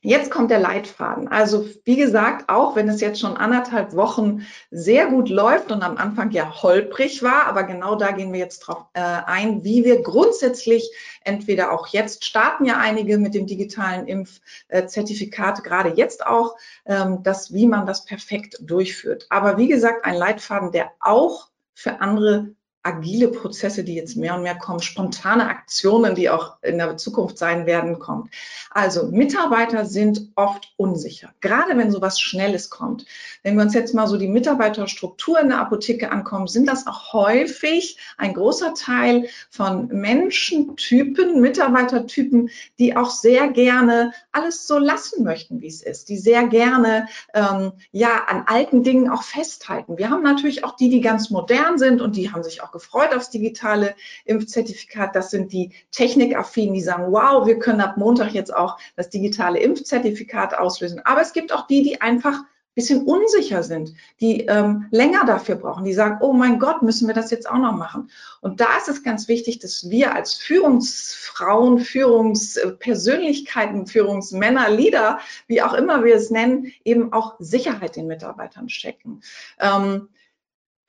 Jetzt 0.00 0.31
kommt 0.31 0.52
der 0.52 0.61
Leitfaden. 0.61 1.26
Also 1.26 1.69
wie 1.85 1.97
gesagt, 1.97 2.49
auch 2.49 2.76
wenn 2.76 2.88
es 2.88 3.00
jetzt 3.00 3.19
schon 3.19 3.37
anderthalb 3.37 3.97
Wochen 3.97 4.47
sehr 4.71 5.07
gut 5.07 5.28
läuft 5.28 5.73
und 5.73 5.83
am 5.83 5.97
Anfang 5.97 6.31
ja 6.31 6.62
holprig 6.62 7.21
war, 7.25 7.47
aber 7.47 7.64
genau 7.64 7.97
da 7.97 8.12
gehen 8.12 8.33
wir 8.33 8.38
jetzt 8.38 8.61
drauf 8.61 8.85
äh, 8.93 9.00
ein, 9.00 9.64
wie 9.64 9.85
wir 9.85 10.02
grundsätzlich 10.02 10.88
entweder 11.25 11.73
auch 11.73 11.88
jetzt 11.88 12.25
starten 12.25 12.64
ja 12.64 12.76
einige 12.76 13.19
mit 13.19 13.35
dem 13.35 13.49
digitalen 13.49 14.07
Impfzertifikat, 14.07 15.64
gerade 15.64 15.90
jetzt 15.90 16.25
auch, 16.25 16.55
ähm, 16.87 17.25
dass 17.25 17.52
wie 17.52 17.67
man 17.67 17.85
das 17.85 18.05
perfekt 18.05 18.57
durchführt. 18.61 19.26
Aber 19.31 19.59
wie 19.59 19.67
gesagt, 19.67 20.05
ein 20.05 20.14
Leitfaden, 20.14 20.71
der 20.71 20.93
auch 21.00 21.49
für 21.75 22.00
andere 22.00 22.55
agile 22.88 23.28
Prozesse, 23.28 23.85
die 23.85 23.95
jetzt 23.95 24.16
mehr 24.16 24.35
und 24.35 24.42
mehr 24.42 24.57
kommen, 24.57 24.80
spontane 24.80 25.49
Aktionen, 25.49 26.14
die 26.14 26.30
auch 26.30 26.57
in 26.62 26.78
der 26.78 26.97
Zukunft 26.97 27.38
sein 27.38 27.66
werden, 27.66 27.99
kommt. 27.99 28.33
Also 28.71 29.09
Mitarbeiter 29.09 29.85
sind 29.85 30.28
oft 30.35 30.73
unsicher, 30.76 31.30
gerade 31.40 31.76
wenn 31.76 31.90
sowas 31.90 32.21
Schnelles 32.21 32.71
kommt. 32.71 33.04
Wenn 33.42 33.57
wir 33.57 33.62
uns 33.62 33.75
jetzt 33.75 33.95
mal 33.95 34.07
so 34.07 34.16
die 34.16 34.28
Mitarbeiterstruktur 34.28 35.40
in 35.40 35.49
der 35.49 35.61
Apotheke 35.61 36.11
ankommen, 36.11 36.49
sind 36.49 36.66
das 36.66 36.87
auch 36.87 37.12
häufig 37.12 37.99
ein 38.16 38.35
großer 38.35 38.75
Teil 38.75 39.28
von 39.50 39.88
Menschentypen, 39.88 41.40
Mitarbeitertypen, 41.40 42.50
die 42.78 42.97
auch 42.97 43.11
sehr 43.11 43.49
gerne 43.49 44.12
alles 44.33 44.66
so 44.66 44.78
lassen 44.78 45.25
möchten, 45.25 45.61
wie 45.61 45.68
es 45.68 45.83
ist, 45.83 46.09
die 46.09 46.16
sehr 46.16 46.47
gerne 46.47 47.09
ähm, 47.35 47.73
ja 47.92 48.25
an 48.28 48.45
alten 48.47 48.83
Dingen 48.83 49.11
auch 49.11 49.23
festhalten. 49.23 49.99
Wir 49.99 50.11
haben 50.11 50.23
natürlich 50.23 50.64
auch 50.64 50.76
die, 50.76 50.88
die 50.88 51.00
ganz 51.00 51.30
modern 51.30 51.78
sind 51.78 52.00
und 52.00 52.16
die 52.16 52.33
haben 52.33 52.42
sich 52.42 52.62
auch 52.62 52.73
gefreut 52.78 53.14
aufs 53.14 53.30
digitale 53.30 53.94
Impfzertifikat. 54.25 55.14
Das 55.14 55.30
sind 55.30 55.52
die 55.52 55.73
Technikaffinen, 55.90 56.75
die 56.75 56.80
sagen, 56.80 57.12
wow, 57.12 57.47
wir 57.47 57.58
können 57.58 57.80
ab 57.80 57.97
Montag 57.97 58.32
jetzt 58.32 58.54
auch 58.54 58.78
das 58.97 59.11
digitale 59.11 59.58
Impfzertifikat 59.58 60.56
auslösen. 60.56 61.00
Aber 61.04 61.20
es 61.20 61.32
gibt 61.32 61.52
auch 61.52 61.66
die, 61.66 61.82
die 61.82 62.00
einfach 62.00 62.35
ein 62.35 62.44
bisschen 62.75 63.06
unsicher 63.06 63.64
sind, 63.64 63.94
die 64.20 64.42
ähm, 64.42 64.87
länger 64.92 65.25
dafür 65.26 65.56
brauchen, 65.56 65.85
die 65.85 65.94
sagen, 65.94 66.18
oh 66.20 66.32
mein 66.32 66.61
Gott, 66.61 66.82
müssen 66.82 67.08
wir 67.08 67.14
das 67.14 67.32
jetzt 67.32 67.50
auch 67.50 67.58
noch 67.58 67.75
machen? 67.75 68.08
Und 68.40 68.61
da 68.61 68.76
ist 68.76 68.88
es 68.88 69.02
ganz 69.02 69.26
wichtig, 69.26 69.58
dass 69.58 69.90
wir 69.90 70.14
als 70.14 70.35
Führungsfrauen, 70.35 71.80
Führungspersönlichkeiten, 71.80 73.88
Führungsmänner, 73.88 74.70
Leader, 74.70 75.18
wie 75.49 75.61
auch 75.61 75.75
immer 75.75 76.04
wir 76.04 76.14
es 76.14 76.30
nennen, 76.30 76.73
eben 76.85 77.12
auch 77.12 77.35
Sicherheit 77.40 77.97
den 77.97 78.06
Mitarbeitern 78.06 78.68
stecken. 78.68 79.23
Ähm, 79.58 80.08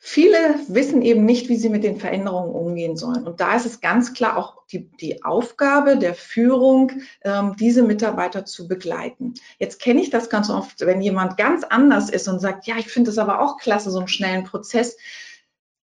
Viele 0.02 0.38
wissen 0.70 1.02
eben 1.02 1.26
nicht, 1.26 1.50
wie 1.50 1.58
sie 1.58 1.68
mit 1.68 1.84
den 1.84 2.00
Veränderungen 2.00 2.56
umgehen 2.56 2.96
sollen. 2.96 3.28
Und 3.28 3.42
da 3.42 3.58
ist 3.58 3.66
es 3.66 3.82
ganz 3.82 4.14
klar 4.14 4.38
auch 4.38 4.66
die, 4.72 4.90
die 5.02 5.26
Aufgabe 5.26 5.98
der 5.98 6.16
Führung, 6.16 6.94
ähm, 7.22 7.58
diese 7.60 7.84
Mitarbeiter 7.84 8.46
zu 8.46 8.70
begleiten. 8.70 9.34
Jetzt 9.58 9.82
kenne 9.82 10.02
ich 10.02 10.10
das 10.10 10.30
ganz 10.30 10.50
oft, 10.50 10.80
wenn 10.80 11.02
jemand 11.02 11.36
ganz 11.36 11.66
anders 11.66 12.10
ist 12.10 12.30
und 12.30 12.40
sagt, 12.40 12.66
ja, 12.66 12.78
ich 12.78 12.88
finde 12.88 13.10
das 13.10 13.18
aber 13.18 13.42
auch 13.42 13.58
klasse, 13.58 13.92
so 13.92 14.00
einen 14.00 14.08
schnellen 14.08 14.46
Prozess. 14.46 14.96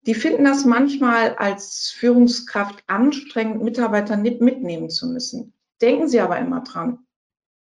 Die 0.03 0.15
finden 0.15 0.45
das 0.45 0.63
manchmal 0.63 1.35
als 1.35 1.91
Führungskraft 1.91 2.85
anstrengend, 2.87 3.61
Mitarbeiter 3.61 4.15
mitnehmen 4.15 4.89
zu 4.89 5.07
müssen. 5.07 5.51
Denken 5.81 6.07
Sie 6.07 6.21
aber 6.21 6.39
immer 6.39 6.61
dran, 6.61 6.99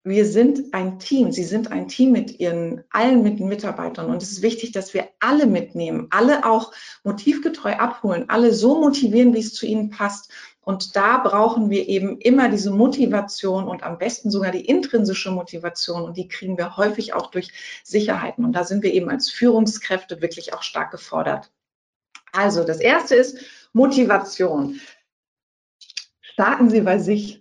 wir 0.04 0.24
sind 0.24 0.72
ein 0.72 0.98
Team. 0.98 1.32
Sie 1.32 1.44
sind 1.44 1.70
ein 1.70 1.86
Team 1.86 2.12
mit 2.12 2.40
ihren, 2.40 2.82
allen 2.88 3.22
mit 3.22 3.40
Mitarbeitern. 3.40 4.06
Und 4.08 4.22
es 4.22 4.32
ist 4.32 4.42
wichtig, 4.42 4.72
dass 4.72 4.94
wir 4.94 5.09
alle 5.20 5.46
mitnehmen, 5.46 6.08
alle 6.10 6.44
auch 6.44 6.72
motivgetreu 7.04 7.74
abholen, 7.74 8.24
alle 8.28 8.52
so 8.52 8.80
motivieren, 8.80 9.34
wie 9.34 9.40
es 9.40 9.54
zu 9.54 9.66
ihnen 9.66 9.90
passt. 9.90 10.32
Und 10.62 10.94
da 10.96 11.18
brauchen 11.18 11.70
wir 11.70 11.88
eben 11.88 12.18
immer 12.18 12.48
diese 12.48 12.70
Motivation 12.70 13.66
und 13.66 13.82
am 13.82 13.98
besten 13.98 14.30
sogar 14.30 14.52
die 14.52 14.64
intrinsische 14.64 15.30
Motivation. 15.30 16.02
Und 16.02 16.16
die 16.16 16.28
kriegen 16.28 16.58
wir 16.58 16.76
häufig 16.76 17.14
auch 17.14 17.30
durch 17.30 17.50
Sicherheiten. 17.82 18.44
Und 18.44 18.52
da 18.52 18.64
sind 18.64 18.82
wir 18.82 18.92
eben 18.92 19.08
als 19.08 19.30
Führungskräfte 19.30 20.20
wirklich 20.20 20.52
auch 20.52 20.62
stark 20.62 20.90
gefordert. 20.90 21.50
Also 22.32 22.64
das 22.64 22.78
erste 22.78 23.14
ist 23.14 23.38
Motivation. 23.72 24.80
Starten 26.20 26.70
Sie 26.70 26.80
bei 26.82 26.98
sich. 26.98 27.39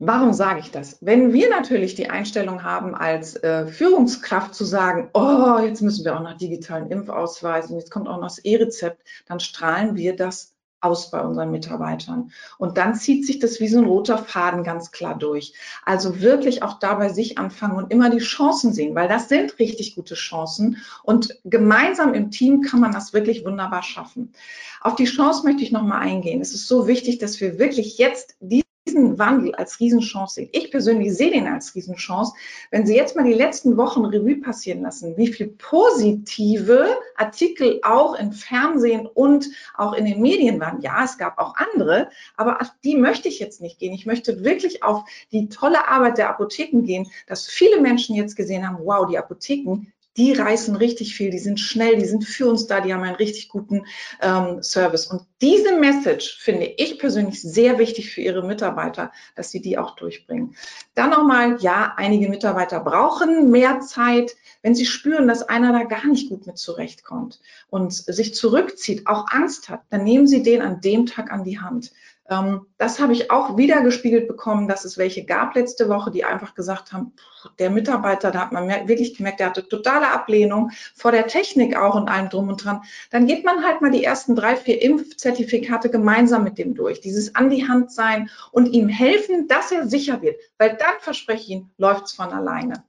Warum 0.00 0.32
sage 0.32 0.60
ich 0.60 0.70
das? 0.70 0.98
Wenn 1.00 1.32
wir 1.32 1.50
natürlich 1.50 1.96
die 1.96 2.08
Einstellung 2.08 2.62
haben, 2.62 2.94
als 2.94 3.34
äh, 3.34 3.66
Führungskraft 3.66 4.54
zu 4.54 4.64
sagen, 4.64 5.10
oh, 5.12 5.58
jetzt 5.58 5.82
müssen 5.82 6.04
wir 6.04 6.16
auch 6.16 6.22
noch 6.22 6.36
digitalen 6.36 6.88
Impfausweis 6.88 7.68
und 7.68 7.78
jetzt 7.78 7.90
kommt 7.90 8.06
auch 8.06 8.20
noch 8.20 8.28
das 8.28 8.38
E-Rezept, 8.38 9.02
dann 9.26 9.40
strahlen 9.40 9.96
wir 9.96 10.14
das 10.14 10.54
aus 10.80 11.10
bei 11.10 11.20
unseren 11.20 11.50
Mitarbeitern. 11.50 12.30
Und 12.58 12.78
dann 12.78 12.94
zieht 12.94 13.26
sich 13.26 13.40
das 13.40 13.58
wie 13.58 13.66
so 13.66 13.78
ein 13.78 13.86
roter 13.86 14.18
Faden 14.18 14.62
ganz 14.62 14.92
klar 14.92 15.18
durch. 15.18 15.52
Also 15.84 16.20
wirklich 16.20 16.62
auch 16.62 16.78
dabei 16.78 17.08
sich 17.08 17.36
anfangen 17.36 17.76
und 17.76 17.90
immer 17.92 18.08
die 18.08 18.18
Chancen 18.18 18.72
sehen, 18.72 18.94
weil 18.94 19.08
das 19.08 19.28
sind 19.28 19.58
richtig 19.58 19.96
gute 19.96 20.14
Chancen. 20.14 20.76
Und 21.02 21.36
gemeinsam 21.44 22.14
im 22.14 22.30
Team 22.30 22.62
kann 22.62 22.78
man 22.78 22.92
das 22.92 23.12
wirklich 23.12 23.44
wunderbar 23.44 23.82
schaffen. 23.82 24.32
Auf 24.80 24.94
die 24.94 25.06
Chance 25.06 25.42
möchte 25.44 25.64
ich 25.64 25.72
nochmal 25.72 26.02
eingehen. 26.02 26.40
Es 26.40 26.54
ist 26.54 26.68
so 26.68 26.86
wichtig, 26.86 27.18
dass 27.18 27.40
wir 27.40 27.58
wirklich 27.58 27.98
jetzt 27.98 28.36
die 28.38 28.62
Wandel 28.94 29.54
als 29.54 29.80
Riesenchance 29.80 30.36
sehen. 30.36 30.48
Ich 30.52 30.70
persönlich 30.70 31.14
sehe 31.16 31.30
den 31.30 31.46
als 31.46 31.74
Riesenchance. 31.74 32.32
Wenn 32.70 32.86
Sie 32.86 32.96
jetzt 32.96 33.16
mal 33.16 33.24
die 33.24 33.32
letzten 33.32 33.76
Wochen 33.76 34.04
Revue 34.04 34.40
passieren 34.40 34.82
lassen, 34.82 35.16
wie 35.16 35.28
viel 35.28 35.48
positive 35.48 36.86
Artikel 37.16 37.80
auch 37.82 38.14
im 38.14 38.32
Fernsehen 38.32 39.06
und 39.06 39.48
auch 39.74 39.92
in 39.92 40.04
den 40.04 40.20
Medien 40.20 40.60
waren. 40.60 40.80
Ja, 40.80 41.04
es 41.04 41.18
gab 41.18 41.38
auch 41.38 41.54
andere, 41.56 42.10
aber 42.36 42.60
auf 42.60 42.70
die 42.84 42.96
möchte 42.96 43.28
ich 43.28 43.38
jetzt 43.38 43.60
nicht 43.60 43.78
gehen. 43.78 43.92
Ich 43.92 44.06
möchte 44.06 44.44
wirklich 44.44 44.82
auf 44.82 45.04
die 45.32 45.48
tolle 45.48 45.88
Arbeit 45.88 46.18
der 46.18 46.30
Apotheken 46.30 46.82
gehen, 46.82 47.10
dass 47.26 47.46
viele 47.46 47.80
Menschen 47.80 48.14
jetzt 48.14 48.36
gesehen 48.36 48.66
haben, 48.66 48.78
wow, 48.84 49.06
die 49.08 49.18
Apotheken, 49.18 49.86
die 50.18 50.32
reißen 50.32 50.74
richtig 50.74 51.14
viel, 51.14 51.30
die 51.30 51.38
sind 51.38 51.60
schnell, 51.60 51.96
die 51.96 52.04
sind 52.04 52.24
für 52.24 52.48
uns 52.48 52.66
da, 52.66 52.80
die 52.80 52.92
haben 52.92 53.04
einen 53.04 53.14
richtig 53.14 53.48
guten 53.48 53.86
ähm, 54.20 54.62
Service. 54.62 55.06
Und 55.06 55.22
diese 55.40 55.76
Message 55.78 56.38
finde 56.40 56.66
ich 56.76 56.98
persönlich 56.98 57.40
sehr 57.40 57.78
wichtig 57.78 58.12
für 58.12 58.20
Ihre 58.20 58.44
Mitarbeiter, 58.44 59.12
dass 59.36 59.50
Sie 59.50 59.62
die 59.62 59.78
auch 59.78 59.94
durchbringen. 59.94 60.56
Dann 60.94 61.10
nochmal, 61.10 61.58
ja, 61.60 61.94
einige 61.96 62.28
Mitarbeiter 62.28 62.80
brauchen 62.80 63.50
mehr 63.50 63.80
Zeit. 63.80 64.34
Wenn 64.60 64.74
Sie 64.74 64.86
spüren, 64.86 65.28
dass 65.28 65.48
einer 65.48 65.72
da 65.72 65.84
gar 65.84 66.06
nicht 66.06 66.28
gut 66.28 66.48
mit 66.48 66.58
zurechtkommt 66.58 67.40
und 67.70 67.92
sich 67.92 68.34
zurückzieht, 68.34 69.06
auch 69.06 69.26
Angst 69.30 69.68
hat, 69.68 69.82
dann 69.90 70.02
nehmen 70.02 70.26
Sie 70.26 70.42
den 70.42 70.62
an 70.62 70.80
dem 70.80 71.06
Tag 71.06 71.30
an 71.30 71.44
die 71.44 71.60
Hand 71.60 71.92
das 72.28 73.00
habe 73.00 73.14
ich 73.14 73.30
auch 73.30 73.56
wieder 73.56 73.80
gespiegelt 73.80 74.28
bekommen, 74.28 74.68
dass 74.68 74.84
es 74.84 74.98
welche 74.98 75.24
gab 75.24 75.54
letzte 75.54 75.88
Woche, 75.88 76.10
die 76.10 76.24
einfach 76.24 76.54
gesagt 76.54 76.92
haben, 76.92 77.14
der 77.58 77.70
Mitarbeiter, 77.70 78.30
da 78.30 78.40
hat 78.40 78.52
man 78.52 78.68
wirklich 78.86 79.16
gemerkt, 79.16 79.40
der 79.40 79.46
hatte 79.46 79.66
totale 79.66 80.08
Ablehnung 80.08 80.70
vor 80.94 81.10
der 81.10 81.26
Technik 81.26 81.74
auch 81.78 81.94
und 81.94 82.10
allem 82.10 82.28
drum 82.28 82.48
und 82.48 82.62
dran. 82.62 82.82
Dann 83.10 83.26
geht 83.26 83.46
man 83.46 83.64
halt 83.64 83.80
mal 83.80 83.90
die 83.90 84.04
ersten 84.04 84.36
drei, 84.36 84.56
vier 84.56 84.82
Impfzertifikate 84.82 85.88
gemeinsam 85.88 86.44
mit 86.44 86.58
dem 86.58 86.74
durch. 86.74 87.00
Dieses 87.00 87.34
an 87.34 87.48
die 87.48 87.66
Hand 87.66 87.92
sein 87.92 88.28
und 88.52 88.66
ihm 88.66 88.88
helfen, 88.88 89.48
dass 89.48 89.72
er 89.72 89.88
sicher 89.88 90.20
wird. 90.20 90.38
Weil 90.58 90.76
dann 90.76 91.00
verspreche 91.00 91.42
ich 91.42 91.48
Ihnen, 91.48 91.70
läuft 91.78 92.06
es 92.06 92.12
von 92.12 92.30
alleine. 92.30 92.84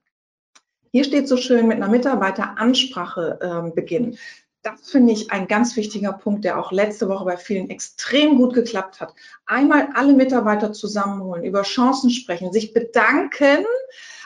Hier 0.92 1.06
steht 1.06 1.30
so 1.30 1.38
schön 1.38 1.68
mit 1.68 1.78
einer 1.78 1.88
Mitarbeiteransprache 1.88 3.40
äh, 3.42 3.72
beginnen 3.74 4.18
das 4.62 4.90
finde 4.90 5.14
ich 5.14 5.32
ein 5.32 5.48
ganz 5.48 5.76
wichtiger 5.76 6.12
Punkt, 6.12 6.44
der 6.44 6.60
auch 6.60 6.72
letzte 6.72 7.08
Woche 7.08 7.26
bei 7.26 7.38
vielen 7.38 7.70
extrem 7.70 8.38
gut 8.38 8.54
geklappt 8.54 9.00
hat. 9.00 9.14
Einmal 9.46 9.90
alle 9.94 10.14
Mitarbeiter 10.14 10.74
zusammenholen, 10.74 11.44
über 11.44 11.64
Chancen 11.64 12.10
sprechen, 12.10 12.52
sich 12.52 12.74
bedanken 12.74 13.66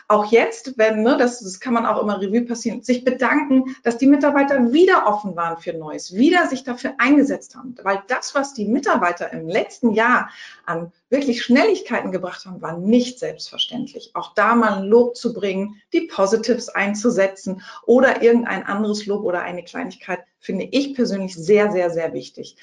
auch 0.07 0.31
jetzt, 0.31 0.77
wenn, 0.77 1.01
ne, 1.01 1.17
das, 1.17 1.39
das 1.39 1.59
kann 1.59 1.73
man 1.73 1.85
auch 1.85 2.01
immer 2.01 2.21
Revue 2.21 2.45
passieren, 2.45 2.83
sich 2.83 3.03
bedanken, 3.03 3.75
dass 3.83 3.97
die 3.97 4.07
Mitarbeiter 4.07 4.71
wieder 4.73 5.07
offen 5.07 5.35
waren 5.35 5.57
für 5.57 5.73
Neues, 5.73 6.13
wieder 6.13 6.47
sich 6.47 6.63
dafür 6.63 6.95
eingesetzt 6.97 7.55
haben. 7.55 7.75
Weil 7.83 8.03
das, 8.07 8.35
was 8.35 8.53
die 8.53 8.65
Mitarbeiter 8.65 9.31
im 9.31 9.47
letzten 9.47 9.91
Jahr 9.91 10.29
an 10.65 10.91
wirklich 11.09 11.43
Schnelligkeiten 11.43 12.11
gebracht 12.11 12.45
haben, 12.45 12.61
war 12.61 12.77
nicht 12.77 13.19
selbstverständlich. 13.19 14.11
Auch 14.13 14.33
da 14.33 14.55
mal 14.55 14.79
ein 14.79 14.83
Lob 14.83 15.15
zu 15.15 15.33
bringen, 15.33 15.81
die 15.93 16.07
Positives 16.07 16.69
einzusetzen 16.69 17.61
oder 17.85 18.21
irgendein 18.21 18.63
anderes 18.63 19.05
Lob 19.05 19.23
oder 19.23 19.41
eine 19.41 19.63
Kleinigkeit, 19.63 20.19
finde 20.39 20.67
ich 20.71 20.93
persönlich 20.93 21.35
sehr, 21.35 21.71
sehr, 21.71 21.89
sehr 21.89 22.13
wichtig. 22.13 22.57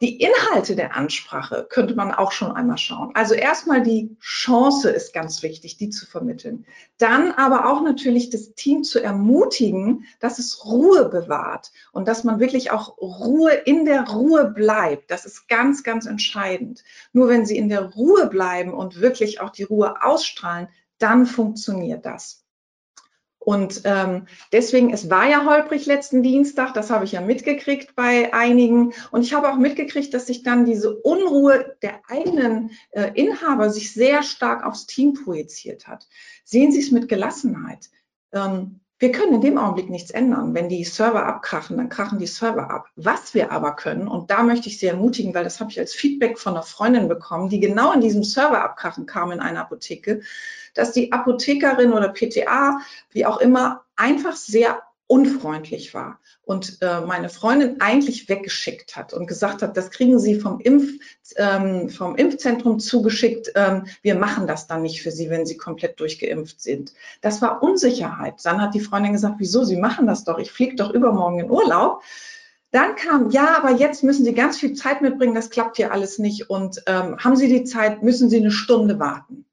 Die 0.00 0.20
Inhalte 0.20 0.76
der 0.76 0.94
Ansprache 0.94 1.66
könnte 1.68 1.96
man 1.96 2.12
auch 2.12 2.30
schon 2.30 2.52
einmal 2.52 2.78
schauen. 2.78 3.10
Also 3.14 3.34
erstmal 3.34 3.82
die 3.82 4.16
Chance 4.20 4.90
ist 4.90 5.12
ganz 5.12 5.42
wichtig, 5.42 5.76
die 5.76 5.90
zu 5.90 6.06
vermitteln. 6.06 6.66
Dann 6.98 7.32
aber 7.32 7.68
auch 7.68 7.82
natürlich 7.82 8.30
das 8.30 8.54
Team 8.54 8.84
zu 8.84 9.02
ermutigen, 9.02 10.04
dass 10.20 10.38
es 10.38 10.64
Ruhe 10.64 11.08
bewahrt 11.08 11.72
und 11.90 12.06
dass 12.06 12.22
man 12.22 12.38
wirklich 12.38 12.70
auch 12.70 12.96
Ruhe 12.98 13.52
in 13.52 13.84
der 13.86 14.08
Ruhe 14.08 14.44
bleibt. 14.44 15.10
Das 15.10 15.24
ist 15.24 15.48
ganz, 15.48 15.82
ganz 15.82 16.06
entscheidend. 16.06 16.84
Nur 17.12 17.28
wenn 17.28 17.44
Sie 17.44 17.56
in 17.56 17.68
der 17.68 17.82
Ruhe 17.82 18.28
bleiben 18.28 18.74
und 18.74 19.00
wirklich 19.00 19.40
auch 19.40 19.50
die 19.50 19.64
Ruhe 19.64 20.04
ausstrahlen, 20.04 20.68
dann 20.98 21.26
funktioniert 21.26 22.06
das. 22.06 22.44
Und 23.38 23.82
ähm, 23.84 24.26
deswegen, 24.52 24.92
es 24.92 25.08
war 25.10 25.28
ja 25.28 25.44
holprig 25.46 25.86
letzten 25.86 26.22
Dienstag, 26.22 26.74
das 26.74 26.90
habe 26.90 27.04
ich 27.04 27.12
ja 27.12 27.20
mitgekriegt 27.20 27.94
bei 27.94 28.34
einigen. 28.34 28.92
Und 29.10 29.22
ich 29.22 29.32
habe 29.32 29.50
auch 29.50 29.56
mitgekriegt, 29.56 30.12
dass 30.12 30.26
sich 30.26 30.42
dann 30.42 30.64
diese 30.64 30.94
Unruhe 30.94 31.76
der 31.82 32.00
eigenen 32.08 32.72
äh, 32.90 33.10
Inhaber 33.14 33.70
sich 33.70 33.94
sehr 33.94 34.22
stark 34.22 34.66
aufs 34.66 34.86
Team 34.86 35.14
projiziert 35.14 35.86
hat. 35.86 36.08
Sehen 36.44 36.72
Sie 36.72 36.80
es 36.80 36.90
mit 36.90 37.08
Gelassenheit. 37.08 37.88
Ähm, 38.32 38.80
wir 39.00 39.12
können 39.12 39.34
in 39.34 39.40
dem 39.40 39.58
Augenblick 39.58 39.90
nichts 39.90 40.10
ändern. 40.10 40.54
Wenn 40.54 40.68
die 40.68 40.82
Server 40.82 41.24
abkrachen, 41.24 41.76
dann 41.76 41.88
krachen 41.88 42.18
die 42.18 42.26
Server 42.26 42.68
ab. 42.68 42.88
Was 42.96 43.32
wir 43.32 43.52
aber 43.52 43.76
können, 43.76 44.08
und 44.08 44.32
da 44.32 44.42
möchte 44.42 44.68
ich 44.68 44.80
Sie 44.80 44.86
ermutigen, 44.86 45.34
weil 45.34 45.44
das 45.44 45.60
habe 45.60 45.70
ich 45.70 45.78
als 45.78 45.94
Feedback 45.94 46.36
von 46.36 46.54
einer 46.54 46.64
Freundin 46.64 47.06
bekommen, 47.06 47.48
die 47.48 47.60
genau 47.60 47.92
in 47.92 48.00
diesem 48.00 48.24
Server 48.24 48.62
abkrachen 48.64 49.06
kam 49.06 49.30
in 49.30 49.38
einer 49.38 49.60
Apotheke, 49.60 50.22
dass 50.78 50.92
die 50.92 51.12
Apothekerin 51.12 51.92
oder 51.92 52.08
PTA, 52.08 52.80
wie 53.10 53.26
auch 53.26 53.38
immer, 53.38 53.84
einfach 53.96 54.36
sehr 54.36 54.82
unfreundlich 55.08 55.94
war 55.94 56.20
und 56.42 56.78
äh, 56.82 57.00
meine 57.00 57.30
Freundin 57.30 57.80
eigentlich 57.80 58.28
weggeschickt 58.28 58.94
hat 58.94 59.14
und 59.14 59.26
gesagt 59.26 59.62
hat, 59.62 59.76
das 59.76 59.90
kriegen 59.90 60.20
Sie 60.20 60.38
vom, 60.38 60.60
Impf, 60.60 61.00
ähm, 61.36 61.88
vom 61.88 62.14
Impfzentrum 62.14 62.78
zugeschickt, 62.78 63.50
ähm, 63.54 63.86
wir 64.02 64.14
machen 64.14 64.46
das 64.46 64.66
dann 64.66 64.82
nicht 64.82 65.02
für 65.02 65.10
Sie, 65.10 65.30
wenn 65.30 65.46
Sie 65.46 65.56
komplett 65.56 65.98
durchgeimpft 65.98 66.60
sind. 66.60 66.92
Das 67.22 67.40
war 67.40 67.62
Unsicherheit. 67.62 68.34
Dann 68.44 68.60
hat 68.60 68.74
die 68.74 68.80
Freundin 68.80 69.12
gesagt, 69.12 69.36
wieso, 69.38 69.64
Sie 69.64 69.76
machen 69.76 70.06
das 70.06 70.24
doch, 70.24 70.38
ich 70.38 70.52
fliege 70.52 70.76
doch 70.76 70.92
übermorgen 70.92 71.40
in 71.40 71.50
Urlaub. 71.50 72.02
Dann 72.70 72.94
kam, 72.96 73.30
ja, 73.30 73.56
aber 73.56 73.70
jetzt 73.70 74.04
müssen 74.04 74.26
Sie 74.26 74.34
ganz 74.34 74.58
viel 74.58 74.74
Zeit 74.74 75.00
mitbringen, 75.00 75.34
das 75.34 75.48
klappt 75.48 75.78
hier 75.78 75.90
alles 75.90 76.18
nicht. 76.18 76.50
Und 76.50 76.82
ähm, 76.86 77.16
haben 77.18 77.36
Sie 77.36 77.48
die 77.48 77.64
Zeit, 77.64 78.02
müssen 78.02 78.28
Sie 78.28 78.36
eine 78.36 78.50
Stunde 78.50 78.98
warten. 78.98 79.46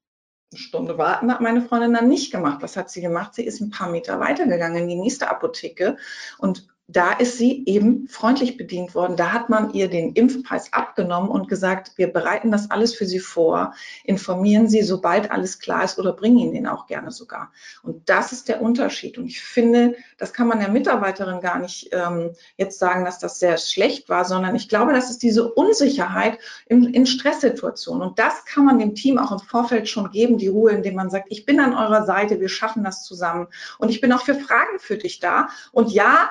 Stunde 0.56 0.98
warten 0.98 1.30
hat 1.30 1.40
meine 1.40 1.62
Freundin 1.62 1.94
dann 1.94 2.08
nicht 2.08 2.32
gemacht. 2.32 2.58
Was 2.62 2.76
hat 2.76 2.90
sie 2.90 3.00
gemacht? 3.00 3.34
Sie 3.34 3.44
ist 3.44 3.60
ein 3.60 3.70
paar 3.70 3.90
Meter 3.90 4.20
weitergegangen 4.20 4.82
in 4.82 4.88
die 4.88 4.96
nächste 4.96 5.28
Apotheke 5.30 5.96
und 6.38 6.66
da 6.88 7.12
ist 7.12 7.36
sie 7.36 7.64
eben 7.66 8.06
freundlich 8.06 8.56
bedient 8.56 8.94
worden. 8.94 9.16
Da 9.16 9.32
hat 9.32 9.48
man 9.48 9.72
ihr 9.72 9.88
den 9.88 10.12
Impfpreis 10.12 10.72
abgenommen 10.72 11.30
und 11.30 11.48
gesagt, 11.48 11.92
wir 11.96 12.12
bereiten 12.12 12.52
das 12.52 12.70
alles 12.70 12.94
für 12.94 13.06
Sie 13.06 13.18
vor, 13.18 13.74
informieren 14.04 14.68
Sie, 14.68 14.82
sobald 14.82 15.32
alles 15.32 15.58
klar 15.58 15.82
ist 15.82 15.98
oder 15.98 16.12
bringen 16.12 16.38
Ihnen 16.38 16.52
den 16.52 16.66
auch 16.68 16.86
gerne 16.86 17.10
sogar. 17.10 17.50
Und 17.82 18.08
das 18.08 18.30
ist 18.30 18.46
der 18.48 18.62
Unterschied. 18.62 19.18
Und 19.18 19.26
ich 19.26 19.42
finde, 19.42 19.96
das 20.16 20.32
kann 20.32 20.46
man 20.46 20.60
der 20.60 20.68
Mitarbeiterin 20.68 21.40
gar 21.40 21.58
nicht 21.58 21.88
ähm, 21.90 22.30
jetzt 22.56 22.78
sagen, 22.78 23.04
dass 23.04 23.18
das 23.18 23.40
sehr 23.40 23.58
schlecht 23.58 24.08
war, 24.08 24.24
sondern 24.24 24.54
ich 24.54 24.68
glaube, 24.68 24.92
das 24.92 25.10
ist 25.10 25.24
diese 25.24 25.52
Unsicherheit 25.52 26.38
in, 26.66 26.84
in 26.94 27.06
Stresssituationen. 27.06 28.02
Und 28.02 28.20
das 28.20 28.44
kann 28.44 28.64
man 28.64 28.78
dem 28.78 28.94
Team 28.94 29.18
auch 29.18 29.32
im 29.32 29.40
Vorfeld 29.40 29.88
schon 29.88 30.12
geben, 30.12 30.38
die 30.38 30.48
Ruhe, 30.48 30.70
indem 30.70 30.94
man 30.94 31.10
sagt, 31.10 31.26
ich 31.30 31.44
bin 31.44 31.58
an 31.58 31.74
eurer 31.74 32.06
Seite, 32.06 32.38
wir 32.38 32.48
schaffen 32.48 32.84
das 32.84 33.02
zusammen. 33.02 33.48
Und 33.78 33.88
ich 33.88 34.00
bin 34.00 34.12
auch 34.12 34.22
für 34.22 34.36
Fragen 34.36 34.78
für 34.78 34.96
dich 34.96 35.18
da. 35.18 35.48
Und 35.72 35.90
ja, 35.90 36.30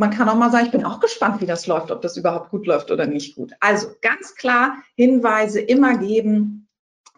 man 0.00 0.10
kann 0.10 0.30
auch 0.30 0.34
mal 0.34 0.50
sagen, 0.50 0.64
ich 0.64 0.72
bin 0.72 0.86
auch 0.86 0.98
gespannt, 0.98 1.42
wie 1.42 1.46
das 1.46 1.66
läuft, 1.66 1.90
ob 1.90 2.00
das 2.00 2.16
überhaupt 2.16 2.48
gut 2.48 2.66
läuft 2.66 2.90
oder 2.90 3.06
nicht 3.06 3.36
gut. 3.36 3.52
Also 3.60 3.88
ganz 4.00 4.34
klar 4.34 4.78
Hinweise 4.96 5.60
immer 5.60 5.98
geben 5.98 6.66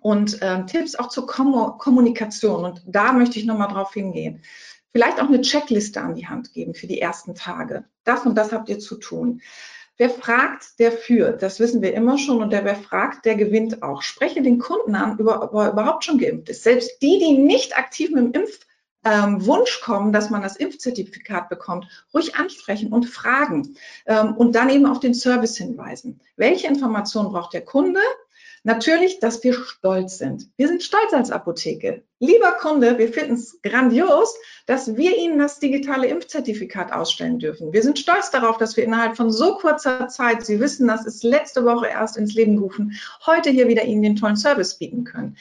und 0.01 0.43
äh, 0.43 0.67
Tipps 0.67 0.97
auch 0.97 1.07
zur 1.07 1.29
Kom 1.29 1.79
Kommunikation. 1.79 2.65
Und 2.65 2.83
da 2.85 3.13
möchte 3.13 3.39
ich 3.39 3.45
nochmal 3.45 3.69
drauf 3.69 3.95
hingehen. 3.95 4.43
Vielleicht 4.91 5.21
auch 5.21 5.29
eine 5.29 5.43
Checkliste 5.43 6.01
an 6.01 6.17
die 6.17 6.27
Hand 6.27 6.53
geben 6.55 6.75
für 6.75 6.89
die 6.89 7.01
ersten 7.01 7.37
Tage. 7.37 7.85
Das 8.03 8.27
und 8.27 8.35
das 8.35 8.51
habt 8.51 8.69
ihr 8.69 8.81
zu 8.81 8.97
tun. 8.97 9.43
Wer 9.97 10.11
fragt, 10.11 10.81
der 10.81 10.91
führt. 10.91 11.41
Das 11.41 11.61
wissen 11.61 11.83
wir 11.83 11.95
immer 11.95 12.19
schon. 12.19 12.43
Und 12.43 12.53
der, 12.53 12.65
wer 12.65 12.75
fragt, 12.75 13.27
der 13.27 13.37
gewinnt 13.37 13.85
auch. 13.85 14.03
Spreche 14.03 14.43
den 14.43 14.59
Kunden 14.59 14.97
an, 14.97 15.21
ob 15.21 15.55
er 15.55 15.71
überhaupt 15.71 16.03
schon 16.03 16.19
geimpft 16.19 16.49
ist. 16.49 16.65
Selbst 16.65 17.01
die, 17.01 17.21
die 17.21 17.39
nicht 17.39 17.79
aktiv 17.79 18.11
mit 18.11 18.35
dem 18.35 18.43
Impf 18.43 18.59
ähm, 19.05 19.45
Wunsch 19.47 19.81
kommen, 19.81 20.13
dass 20.13 20.31
man 20.31 20.43
das 20.43 20.57
Impfzertifikat 20.57 21.49
bekommt, 21.49 21.87
ruhig 22.15 22.37
ansprechen 22.37 22.93
und 22.93 23.07
fragen 23.07 23.77
ähm, 24.07 24.37
und 24.37 24.55
dann 24.55 24.71
eben 24.71 24.87
auf 24.87 25.01
den 25.01 25.15
Service 25.15 25.57
hinweisen. 25.57 26.21
Welche 26.37 26.69
Informationen 26.69 27.33
braucht 27.33 27.53
der 27.53 27.65
Kunde? 27.65 28.01
Natürlich, 28.65 29.19
dass 29.19 29.43
wir 29.43 29.55
stolz 29.55 30.19
sind. 30.19 30.49
Wir 30.57 30.69
sind 30.69 30.85
stolz 30.85 31.13
als 31.13 31.33
Apotheke. 31.33 32.05
Lieber 32.21 32.53
Kunde, 32.53 32.97
wir 32.97 33.13
finden 33.13 33.35
es 33.35 33.61
grandios, 33.61 34.37
dass 34.67 34.97
wir 34.97 35.19
Ihnen 35.19 35.41
das 35.41 35.59
digitale 35.59 36.07
Impfzertifikat 36.07 36.93
ausstellen 36.93 37.41
dürfen. 37.41 37.73
Wir 37.73 37.83
sind 37.83 37.99
stolz 37.99 38.31
darauf, 38.31 38.59
dass 38.59 38.77
wir 38.77 38.85
innerhalb 38.85 39.17
von 39.17 39.33
so 39.33 39.57
kurzer 39.57 40.07
Zeit, 40.07 40.47
Sie 40.47 40.61
wissen, 40.61 40.87
das 40.87 41.07
ist 41.07 41.25
letzte 41.25 41.65
Woche 41.65 41.89
erst 41.89 42.17
ins 42.17 42.35
Leben 42.35 42.55
gerufen, 42.55 42.93
heute 43.27 43.51
hier 43.51 43.67
wieder 43.67 43.83
Ihnen 43.83 44.03
den 44.03 44.17
tollen 44.17 44.37
Service 44.37 44.79
bieten 44.79 45.03
können 45.03 45.37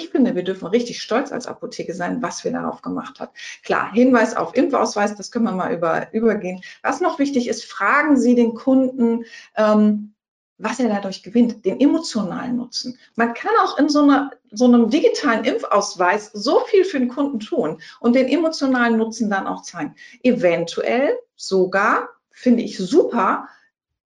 ich 0.00 0.10
finde, 0.10 0.34
wir 0.34 0.42
dürfen 0.42 0.66
richtig 0.66 1.02
stolz 1.02 1.30
als 1.32 1.46
Apotheke 1.46 1.94
sein, 1.94 2.22
was 2.22 2.44
wir 2.44 2.52
darauf 2.52 2.82
gemacht 2.82 3.20
haben. 3.20 3.30
Klar, 3.62 3.92
Hinweis 3.92 4.34
auf 4.36 4.54
Impfausweis, 4.54 5.14
das 5.14 5.30
können 5.30 5.44
wir 5.44 5.52
mal 5.52 5.72
über, 5.72 6.12
übergehen. 6.12 6.62
Was 6.82 7.00
noch 7.00 7.18
wichtig 7.18 7.48
ist, 7.48 7.64
fragen 7.64 8.16
Sie 8.16 8.34
den 8.34 8.54
Kunden, 8.54 9.24
ähm, 9.56 10.14
was 10.58 10.78
er 10.78 10.88
dadurch 10.88 11.22
gewinnt, 11.22 11.64
den 11.64 11.80
emotionalen 11.80 12.56
Nutzen. 12.56 12.98
Man 13.16 13.34
kann 13.34 13.52
auch 13.64 13.78
in 13.78 13.88
so, 13.88 14.02
einer, 14.02 14.30
so 14.50 14.66
einem 14.66 14.90
digitalen 14.90 15.44
Impfausweis 15.44 16.30
so 16.34 16.60
viel 16.66 16.84
für 16.84 16.98
den 16.98 17.08
Kunden 17.08 17.40
tun 17.40 17.80
und 18.00 18.14
den 18.14 18.28
emotionalen 18.28 18.98
Nutzen 18.98 19.30
dann 19.30 19.46
auch 19.46 19.62
zeigen. 19.62 19.94
Eventuell 20.22 21.18
sogar, 21.36 22.10
finde 22.30 22.62
ich 22.62 22.76
super, 22.76 23.48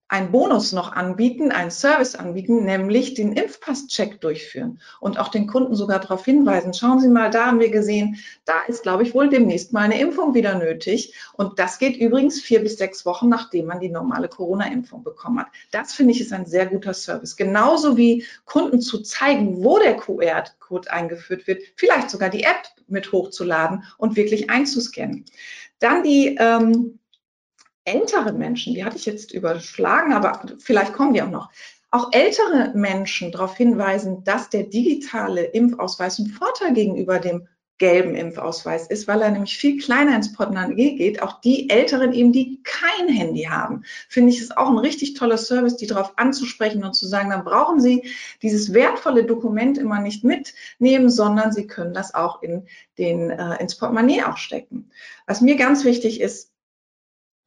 einen 0.09 0.31
Bonus 0.31 0.73
noch 0.73 0.93
anbieten, 0.93 1.51
einen 1.51 1.71
Service 1.71 2.15
anbieten, 2.15 2.65
nämlich 2.65 3.15
den 3.15 3.33
Impfpass-Check 3.33 4.21
durchführen 4.21 4.81
und 5.01 5.19
auch 5.19 5.29
den 5.29 5.47
Kunden 5.47 5.75
sogar 5.75 5.99
darauf 5.99 6.25
hinweisen, 6.25 6.75
schauen 6.75 7.01
Sie 7.01 7.09
mal, 7.09 7.31
da 7.31 7.47
haben 7.47 7.59
wir 7.59 7.71
gesehen, 7.71 8.19
da 8.45 8.53
ist, 8.69 8.83
glaube 8.83 9.03
ich, 9.03 9.15
wohl 9.15 9.31
demnächst 9.31 9.73
mal 9.73 9.81
eine 9.81 9.99
Impfung 9.99 10.35
wieder 10.35 10.57
nötig. 10.57 11.15
Und 11.33 11.59
das 11.59 11.79
geht 11.79 11.97
übrigens 11.97 12.41
vier 12.41 12.61
bis 12.61 12.77
sechs 12.77 13.07
Wochen, 13.07 13.31
nachdem 13.31 13.67
man 13.67 13.81
die 13.81 13.89
normale 13.89 14.29
Corona-Impfung 14.29 15.03
bekommen 15.03 15.41
hat. 15.41 15.49
Das 15.71 15.95
finde 15.95 16.13
ich 16.13 16.21
ist 16.21 16.33
ein 16.33 16.47
sehr 16.47 16.67
guter 16.67 16.93
Service. 16.93 17.37
Genauso 17.37 17.97
wie 17.97 18.25
Kunden 18.45 18.81
zu 18.83 19.01
zeigen, 19.01 19.65
wo 19.65 19.79
der 19.79 19.97
QR-Code 19.97 20.93
eingeführt 20.93 21.47
wird, 21.47 21.63
vielleicht 21.77 22.11
sogar 22.11 22.29
die 22.29 22.45
App 22.45 22.69
mit 22.89 23.11
hochzuladen 23.11 23.85
und 23.97 24.17
wirklich 24.17 24.51
einzuscannen. 24.51 25.25
Dann 25.79 26.03
die 26.03 26.37
ähm, 26.39 26.99
ältere 27.85 28.33
Menschen, 28.33 28.75
die 28.75 28.85
hatte 28.85 28.97
ich 28.97 29.07
jetzt 29.07 29.33
überschlagen, 29.33 30.13
aber 30.13 30.43
vielleicht 30.59 30.93
kommen 30.93 31.15
die 31.15 31.23
auch 31.23 31.31
noch, 31.31 31.51
auch 31.91 32.13
ältere 32.13 32.73
Menschen 32.75 33.31
darauf 33.31 33.57
hinweisen, 33.57 34.25
dass 34.25 34.51
der 34.51 34.65
digitale 34.65 35.45
Impfausweis 35.45 36.19
einen 36.19 36.29
Vorteil 36.29 36.73
gegenüber 36.73 37.21
dem 37.21 37.47
gelben 37.79 38.15
Impfausweis 38.15 38.87
ist, 38.87 39.09
weil 39.09 39.21
er 39.21 39.31
nämlich 39.31 39.59
viel 39.59 39.81
kleiner 39.81 40.15
ins 40.15 40.33
Portemonnaie 40.33 40.97
geht. 40.97 41.23
Auch 41.23 41.41
die 41.41 41.69
Älteren 41.71 42.13
eben, 42.13 42.33
die 42.33 42.63
kein 42.63 43.09
Handy 43.09 43.43
haben, 43.43 43.85
finde 44.09 44.31
ich 44.31 44.41
es 44.41 44.57
auch 44.57 44.69
ein 44.69 44.79
richtig 44.79 45.15
toller 45.15 45.39
Service, 45.39 45.77
die 45.77 45.89
darauf 45.89 46.13
anzusprechen 46.17 46.85
und 46.85 46.95
zu 46.95 47.07
sagen, 47.07 47.31
dann 47.31 47.45
brauchen 47.45 47.81
Sie 47.81 48.09
dieses 48.43 48.73
wertvolle 48.73 49.25
Dokument 49.25 49.77
immer 49.77 50.01
nicht 50.01 50.23
mitnehmen, 50.23 51.11
sondern 51.11 51.53
Sie 51.53 51.67
können 51.67 51.95
das 51.95 52.15
auch 52.15 52.43
in 52.43 52.67
den, 52.97 53.31
äh, 53.31 53.61
ins 53.61 53.77
Portemonnaie 53.77 54.23
auch 54.23 54.37
stecken. 54.37 54.91
Was 55.27 55.41
mir 55.41 55.57
ganz 55.57 55.85
wichtig 55.85 56.21
ist, 56.21 56.54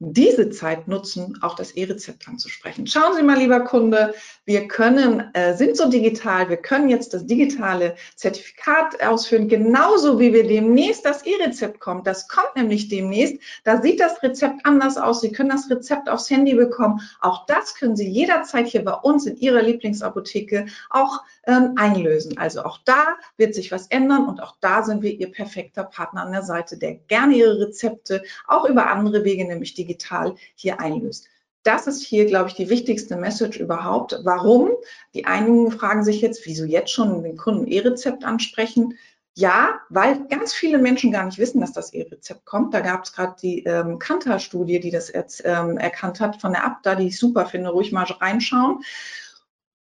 diese 0.00 0.50
Zeit 0.50 0.86
nutzen, 0.86 1.38
auch 1.42 1.56
das 1.56 1.72
E-Rezept 1.72 2.28
anzusprechen. 2.28 2.86
Schauen 2.86 3.16
Sie 3.16 3.22
mal, 3.22 3.38
lieber 3.38 3.60
Kunde, 3.60 4.14
wir 4.44 4.68
können, 4.68 5.34
äh, 5.34 5.56
sind 5.56 5.76
so 5.76 5.90
digital, 5.90 6.48
wir 6.48 6.56
können 6.56 6.88
jetzt 6.88 7.14
das 7.14 7.26
digitale 7.26 7.96
Zertifikat 8.14 9.02
ausführen, 9.02 9.48
genauso 9.48 10.20
wie 10.20 10.32
wir 10.32 10.46
demnächst 10.46 11.04
das 11.04 11.26
E-Rezept 11.26 11.80
kommt. 11.80 12.06
Das 12.06 12.28
kommt 12.28 12.54
nämlich 12.54 12.88
demnächst. 12.88 13.38
Da 13.64 13.82
sieht 13.82 13.98
das 13.98 14.22
Rezept 14.22 14.64
anders 14.64 14.96
aus. 14.96 15.20
Sie 15.20 15.32
können 15.32 15.48
das 15.48 15.68
Rezept 15.68 16.08
aufs 16.08 16.30
Handy 16.30 16.54
bekommen. 16.54 17.00
Auch 17.20 17.44
das 17.46 17.74
können 17.74 17.96
Sie 17.96 18.08
jederzeit 18.08 18.68
hier 18.68 18.84
bei 18.84 18.94
uns 18.94 19.26
in 19.26 19.36
Ihrer 19.36 19.62
Lieblingsapotheke 19.62 20.66
auch 20.90 21.22
ähm, 21.44 21.72
einlösen. 21.76 22.38
Also 22.38 22.62
auch 22.62 22.78
da 22.84 23.16
wird 23.36 23.54
sich 23.54 23.72
was 23.72 23.88
ändern 23.88 24.28
und 24.28 24.40
auch 24.40 24.54
da 24.60 24.84
sind 24.84 25.02
wir 25.02 25.10
Ihr 25.12 25.32
perfekter 25.32 25.82
Partner 25.82 26.22
an 26.22 26.32
der 26.32 26.42
Seite, 26.42 26.78
der 26.78 26.94
gerne 26.94 27.34
Ihre 27.34 27.58
Rezepte 27.58 28.22
auch 28.46 28.64
über 28.64 28.88
andere 28.88 29.24
Wege, 29.24 29.44
nämlich 29.44 29.74
die 29.74 29.87
digital 29.88 30.34
hier 30.54 30.80
einlöst. 30.80 31.28
Das 31.64 31.86
ist 31.86 32.02
hier, 32.02 32.26
glaube 32.26 32.48
ich, 32.48 32.54
die 32.54 32.70
wichtigste 32.70 33.16
Message 33.16 33.58
überhaupt. 33.58 34.20
Warum? 34.22 34.70
Die 35.14 35.26
einigen 35.26 35.70
fragen 35.70 36.04
sich 36.04 36.20
jetzt, 36.20 36.46
wieso 36.46 36.64
jetzt 36.64 36.92
schon 36.92 37.22
den 37.22 37.36
Kunden 37.36 37.66
E-Rezept 37.66 38.24
ansprechen? 38.24 38.94
Ja, 39.34 39.80
weil 39.88 40.26
ganz 40.28 40.52
viele 40.52 40.78
Menschen 40.78 41.12
gar 41.12 41.24
nicht 41.24 41.38
wissen, 41.38 41.60
dass 41.60 41.72
das 41.72 41.92
E-Rezept 41.92 42.44
kommt. 42.44 42.74
Da 42.74 42.80
gab 42.80 43.04
es 43.04 43.12
gerade 43.12 43.36
die 43.40 43.64
ähm, 43.64 43.98
Kantar-Studie, 43.98 44.80
die 44.80 44.90
das 44.90 45.12
jetzt, 45.12 45.42
ähm, 45.44 45.78
erkannt 45.78 46.20
hat 46.20 46.40
von 46.40 46.52
der 46.52 46.64
Abda, 46.64 46.94
die 46.94 47.08
ich 47.08 47.18
super 47.18 47.46
finde, 47.46 47.70
ruhig 47.70 47.92
mal 47.92 48.04
reinschauen. 48.04 48.82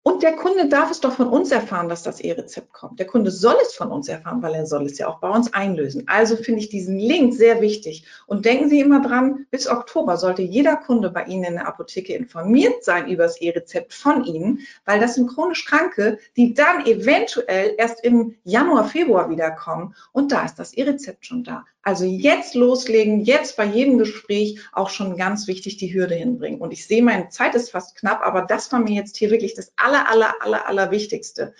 Und 0.08 0.22
der 0.22 0.36
Kunde 0.36 0.70
darf 0.70 0.90
es 0.90 1.00
doch 1.00 1.12
von 1.12 1.28
uns 1.28 1.50
erfahren, 1.50 1.90
dass 1.90 2.02
das 2.02 2.20
E-Rezept 2.20 2.72
kommt. 2.72 2.98
Der 2.98 3.06
Kunde 3.06 3.30
soll 3.30 3.56
es 3.60 3.74
von 3.74 3.92
uns 3.92 4.08
erfahren, 4.08 4.42
weil 4.42 4.54
er 4.54 4.64
soll 4.64 4.86
es 4.86 4.96
ja 4.96 5.06
auch 5.06 5.20
bei 5.20 5.28
uns 5.28 5.52
einlösen. 5.52 6.04
Also 6.06 6.34
finde 6.36 6.60
ich 6.60 6.70
diesen 6.70 6.98
Link 6.98 7.34
sehr 7.34 7.60
wichtig. 7.60 8.06
Und 8.26 8.46
denken 8.46 8.70
Sie 8.70 8.80
immer 8.80 9.02
dran, 9.02 9.44
bis 9.50 9.68
Oktober 9.68 10.16
sollte 10.16 10.40
jeder 10.40 10.76
Kunde 10.76 11.10
bei 11.10 11.24
Ihnen 11.24 11.44
in 11.44 11.54
der 11.56 11.68
Apotheke 11.68 12.14
informiert 12.14 12.84
sein 12.84 13.06
über 13.06 13.24
das 13.24 13.38
E-Rezept 13.42 13.92
von 13.92 14.24
Ihnen, 14.24 14.60
weil 14.86 14.98
das 14.98 15.16
sind 15.16 15.28
chronisch 15.28 15.66
Kranke, 15.66 16.18
die 16.38 16.54
dann 16.54 16.86
eventuell 16.86 17.74
erst 17.76 18.02
im 18.02 18.34
Januar, 18.44 18.84
Februar 18.84 19.28
wiederkommen. 19.28 19.94
Und 20.12 20.32
da 20.32 20.42
ist 20.46 20.54
das 20.54 20.72
E-Rezept 20.72 21.26
schon 21.26 21.44
da. 21.44 21.66
Also 21.88 22.04
jetzt 22.04 22.54
loslegen, 22.54 23.24
jetzt 23.24 23.56
bei 23.56 23.64
jedem 23.64 23.96
Gespräch 23.96 24.60
auch 24.74 24.90
schon 24.90 25.16
ganz 25.16 25.46
wichtig 25.46 25.78
die 25.78 25.94
Hürde 25.94 26.14
hinbringen. 26.14 26.60
Und 26.60 26.70
ich 26.70 26.86
sehe, 26.86 27.02
meine 27.02 27.30
Zeit 27.30 27.54
ist 27.54 27.70
fast 27.70 27.96
knapp, 27.96 28.20
aber 28.20 28.42
das 28.42 28.70
war 28.72 28.80
mir 28.80 28.94
jetzt 28.94 29.16
hier 29.16 29.30
wirklich 29.30 29.54
das 29.54 29.72
aller, 29.76 30.06
aller, 30.06 30.34
aller, 30.40 30.68
aller 30.68 30.90
Wichtigste. 30.90 31.54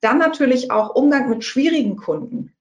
Dann 0.00 0.18
natürlich 0.18 0.72
auch 0.72 0.96
Umgang 0.96 1.30
mit 1.30 1.44
schwierigen 1.44 1.94
Kunden. 1.96 2.52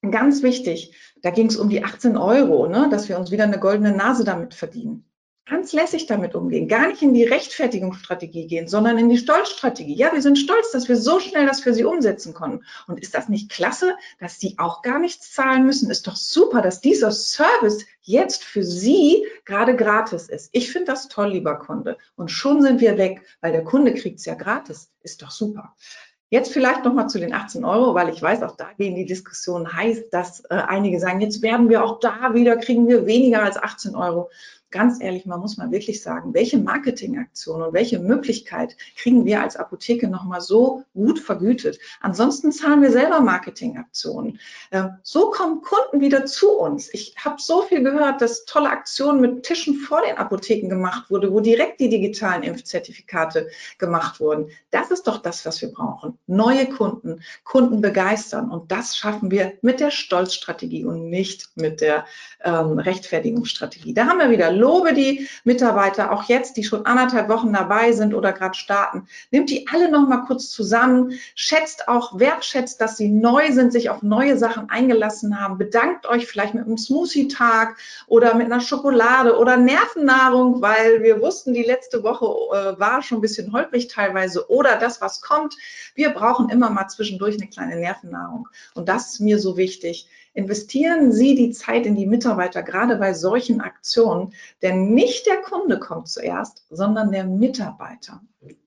Ganz 0.00 0.42
wichtig, 0.42 0.94
da 1.20 1.28
ging 1.28 1.48
es 1.48 1.56
um 1.56 1.68
die 1.68 1.84
18 1.84 2.16
Euro, 2.16 2.66
ne, 2.68 2.88
dass 2.90 3.10
wir 3.10 3.18
uns 3.18 3.30
wieder 3.30 3.44
eine 3.44 3.58
goldene 3.58 3.94
Nase 3.94 4.24
damit 4.24 4.54
verdienen 4.54 5.05
ganz 5.48 5.72
lässig 5.72 6.06
damit 6.06 6.34
umgehen, 6.34 6.66
gar 6.66 6.88
nicht 6.88 7.02
in 7.02 7.14
die 7.14 7.24
Rechtfertigungsstrategie 7.24 8.48
gehen, 8.48 8.66
sondern 8.66 8.98
in 8.98 9.08
die 9.08 9.16
Stolzstrategie. 9.16 9.94
Ja, 9.94 10.12
wir 10.12 10.20
sind 10.20 10.38
stolz, 10.38 10.72
dass 10.72 10.88
wir 10.88 10.96
so 10.96 11.20
schnell 11.20 11.46
das 11.46 11.60
für 11.60 11.72
sie 11.72 11.84
umsetzen 11.84 12.34
konnten. 12.34 12.64
Und 12.88 13.00
ist 13.00 13.14
das 13.14 13.28
nicht 13.28 13.50
klasse, 13.50 13.96
dass 14.18 14.40
sie 14.40 14.56
auch 14.58 14.82
gar 14.82 14.98
nichts 14.98 15.32
zahlen 15.32 15.64
müssen? 15.64 15.90
Ist 15.90 16.08
doch 16.08 16.16
super, 16.16 16.62
dass 16.62 16.80
dieser 16.80 17.12
Service 17.12 17.86
jetzt 18.02 18.42
für 18.42 18.64
sie 18.64 19.24
gerade 19.44 19.76
gratis 19.76 20.28
ist. 20.28 20.50
Ich 20.52 20.70
finde 20.70 20.86
das 20.92 21.08
toll, 21.08 21.30
lieber 21.30 21.56
Kunde. 21.56 21.96
Und 22.16 22.30
schon 22.30 22.60
sind 22.62 22.80
wir 22.80 22.98
weg, 22.98 23.22
weil 23.40 23.52
der 23.52 23.64
Kunde 23.64 23.94
kriegt 23.94 24.18
es 24.18 24.26
ja 24.26 24.34
gratis. 24.34 24.90
Ist 25.02 25.22
doch 25.22 25.30
super. 25.30 25.76
Jetzt 26.28 26.52
vielleicht 26.52 26.84
noch 26.84 26.92
mal 26.92 27.06
zu 27.06 27.20
den 27.20 27.32
18 27.32 27.64
Euro, 27.64 27.94
weil 27.94 28.08
ich 28.08 28.20
weiß, 28.20 28.42
auch 28.42 28.56
da 28.56 28.72
gehen 28.76 28.96
die 28.96 29.06
Diskussionen 29.06 29.72
heiß, 29.72 30.10
dass 30.10 30.40
äh, 30.46 30.54
einige 30.54 30.98
sagen, 30.98 31.20
jetzt 31.20 31.40
werden 31.40 31.68
wir 31.68 31.84
auch 31.84 32.00
da 32.00 32.34
wieder, 32.34 32.56
kriegen 32.56 32.88
wir 32.88 33.06
weniger 33.06 33.44
als 33.44 33.56
18 33.56 33.94
Euro 33.94 34.28
ganz 34.76 35.00
ehrlich, 35.00 35.24
man 35.24 35.40
muss 35.40 35.56
mal 35.56 35.70
wirklich 35.70 36.02
sagen, 36.02 36.34
welche 36.34 36.58
Marketingaktion 36.58 37.62
und 37.62 37.72
welche 37.72 37.98
Möglichkeit 37.98 38.76
kriegen 38.94 39.24
wir 39.24 39.40
als 39.40 39.56
Apotheke 39.56 40.06
nochmal 40.06 40.42
so 40.42 40.84
gut 40.92 41.18
vergütet? 41.18 41.78
Ansonsten 42.02 42.52
zahlen 42.52 42.82
wir 42.82 42.92
selber 42.92 43.20
Marketingaktionen. 43.20 44.38
Ähm, 44.72 44.90
so 45.02 45.30
kommen 45.30 45.62
Kunden 45.62 46.02
wieder 46.02 46.26
zu 46.26 46.50
uns. 46.50 46.92
Ich 46.92 47.14
habe 47.16 47.36
so 47.38 47.62
viel 47.62 47.82
gehört, 47.82 48.20
dass 48.20 48.44
tolle 48.44 48.68
Aktionen 48.68 49.22
mit 49.22 49.44
Tischen 49.44 49.76
vor 49.76 50.02
den 50.06 50.18
Apotheken 50.18 50.68
gemacht 50.68 51.10
wurde, 51.10 51.32
wo 51.32 51.40
direkt 51.40 51.80
die 51.80 51.88
digitalen 51.88 52.42
Impfzertifikate 52.42 53.48
gemacht 53.78 54.20
wurden. 54.20 54.50
Das 54.70 54.90
ist 54.90 55.06
doch 55.06 55.22
das, 55.22 55.46
was 55.46 55.62
wir 55.62 55.72
brauchen. 55.72 56.18
Neue 56.26 56.66
Kunden, 56.66 57.22
Kunden 57.44 57.80
begeistern. 57.80 58.50
Und 58.50 58.70
das 58.70 58.94
schaffen 58.94 59.30
wir 59.30 59.54
mit 59.62 59.80
der 59.80 59.90
Stolzstrategie 59.90 60.84
und 60.84 61.08
nicht 61.08 61.56
mit 61.56 61.80
der 61.80 62.04
ähm, 62.44 62.78
Rechtfertigungsstrategie. 62.78 63.94
Da 63.94 64.06
haben 64.06 64.18
wir 64.18 64.30
wieder 64.30 64.50
lobe 64.66 64.94
die 64.94 65.28
Mitarbeiter, 65.44 66.12
auch 66.12 66.24
jetzt, 66.24 66.56
die 66.56 66.64
schon 66.64 66.86
anderthalb 66.86 67.28
Wochen 67.28 67.52
dabei 67.52 67.92
sind 67.92 68.14
oder 68.14 68.32
gerade 68.32 68.54
starten. 68.54 69.06
Nimmt 69.30 69.48
die 69.48 69.66
alle 69.72 69.90
noch 69.90 70.08
mal 70.08 70.24
kurz 70.26 70.50
zusammen, 70.50 71.12
schätzt 71.36 71.88
auch, 71.88 72.18
wertschätzt, 72.18 72.80
dass 72.80 72.96
sie 72.96 73.08
neu 73.08 73.52
sind, 73.52 73.72
sich 73.72 73.90
auf 73.90 74.02
neue 74.02 74.36
Sachen 74.36 74.68
eingelassen 74.68 75.40
haben. 75.40 75.56
Bedankt 75.56 76.06
euch 76.06 76.26
vielleicht 76.26 76.54
mit 76.54 76.66
einem 76.66 76.78
Smoothie-Tag 76.78 77.76
oder 78.08 78.34
mit 78.34 78.46
einer 78.46 78.60
Schokolade 78.60 79.38
oder 79.38 79.56
Nervennahrung, 79.56 80.60
weil 80.62 81.02
wir 81.02 81.20
wussten, 81.20 81.54
die 81.54 81.62
letzte 81.62 82.02
Woche 82.02 82.26
äh, 82.26 82.80
war 82.80 83.02
schon 83.02 83.18
ein 83.18 83.22
bisschen 83.22 83.52
holprig 83.52 83.86
teilweise 83.86 84.50
oder 84.50 84.76
das, 84.76 85.00
was 85.00 85.20
kommt. 85.20 85.56
Wir 85.94 86.10
brauchen 86.10 86.48
immer 86.48 86.70
mal 86.70 86.88
zwischendurch 86.88 87.36
eine 87.36 87.48
kleine 87.48 87.76
Nervennahrung. 87.76 88.48
Und 88.74 88.88
das 88.88 89.12
ist 89.12 89.20
mir 89.20 89.38
so 89.38 89.56
wichtig 89.56 90.08
investieren 90.36 91.12
Sie 91.12 91.34
die 91.34 91.50
Zeit 91.50 91.86
in 91.86 91.96
die 91.96 92.06
Mitarbeiter, 92.06 92.62
gerade 92.62 92.96
bei 92.96 93.14
solchen 93.14 93.60
Aktionen, 93.60 94.34
denn 94.62 94.92
nicht 94.92 95.26
der 95.26 95.38
Kunde 95.38 95.78
kommt 95.78 96.08
zuerst, 96.08 96.66
sondern 96.70 97.10
der 97.10 97.24
Mitarbeiter. 97.24 98.20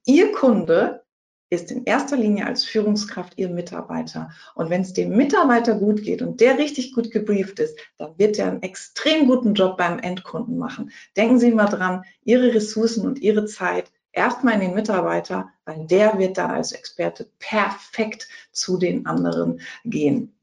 Ihr 0.05 0.32
Kunde 0.32 1.03
ist 1.51 1.71
in 1.71 1.86
erster 1.86 2.17
Linie 2.17 2.45
als 2.45 2.63
Führungskraft 2.63 3.34
Ihr 3.38 3.49
Mitarbeiter. 3.49 4.32
Und 4.55 4.69
wenn 4.69 4.82
es 4.82 4.93
dem 4.93 5.15
Mitarbeiter 5.15 5.75
gut 5.75 6.03
geht 6.03 6.21
und 6.21 6.41
der 6.41 6.58
richtig 6.58 6.93
gut 6.93 7.12
gebrieft 7.12 7.60
ist, 7.60 7.77
dann 7.97 8.17
wird 8.17 8.38
er 8.38 8.47
einen 8.47 8.62
extrem 8.62 9.27
guten 9.27 9.53
Job 9.53 9.77
beim 9.77 9.99
Endkunden 9.99 10.58
machen. 10.58 10.91
Denken 11.17 11.39
Sie 11.39 11.51
mal 11.51 11.67
dran, 11.67 12.03
Ihre 12.23 12.53
Ressourcen 12.53 13.05
und 13.05 13.19
Ihre 13.19 13.45
Zeit 13.45 13.91
erstmal 14.12 14.55
in 14.55 14.62
den 14.62 14.73
Mitarbeiter, 14.75 15.49
weil 15.65 15.86
der 15.86 16.17
wird 16.17 16.38
dann 16.38 16.51
als 16.51 16.71
Experte 16.71 17.29
perfekt 17.39 18.27
zu 18.51 18.77
den 18.77 19.05
anderen 19.05 19.62
gehen. 19.86 20.38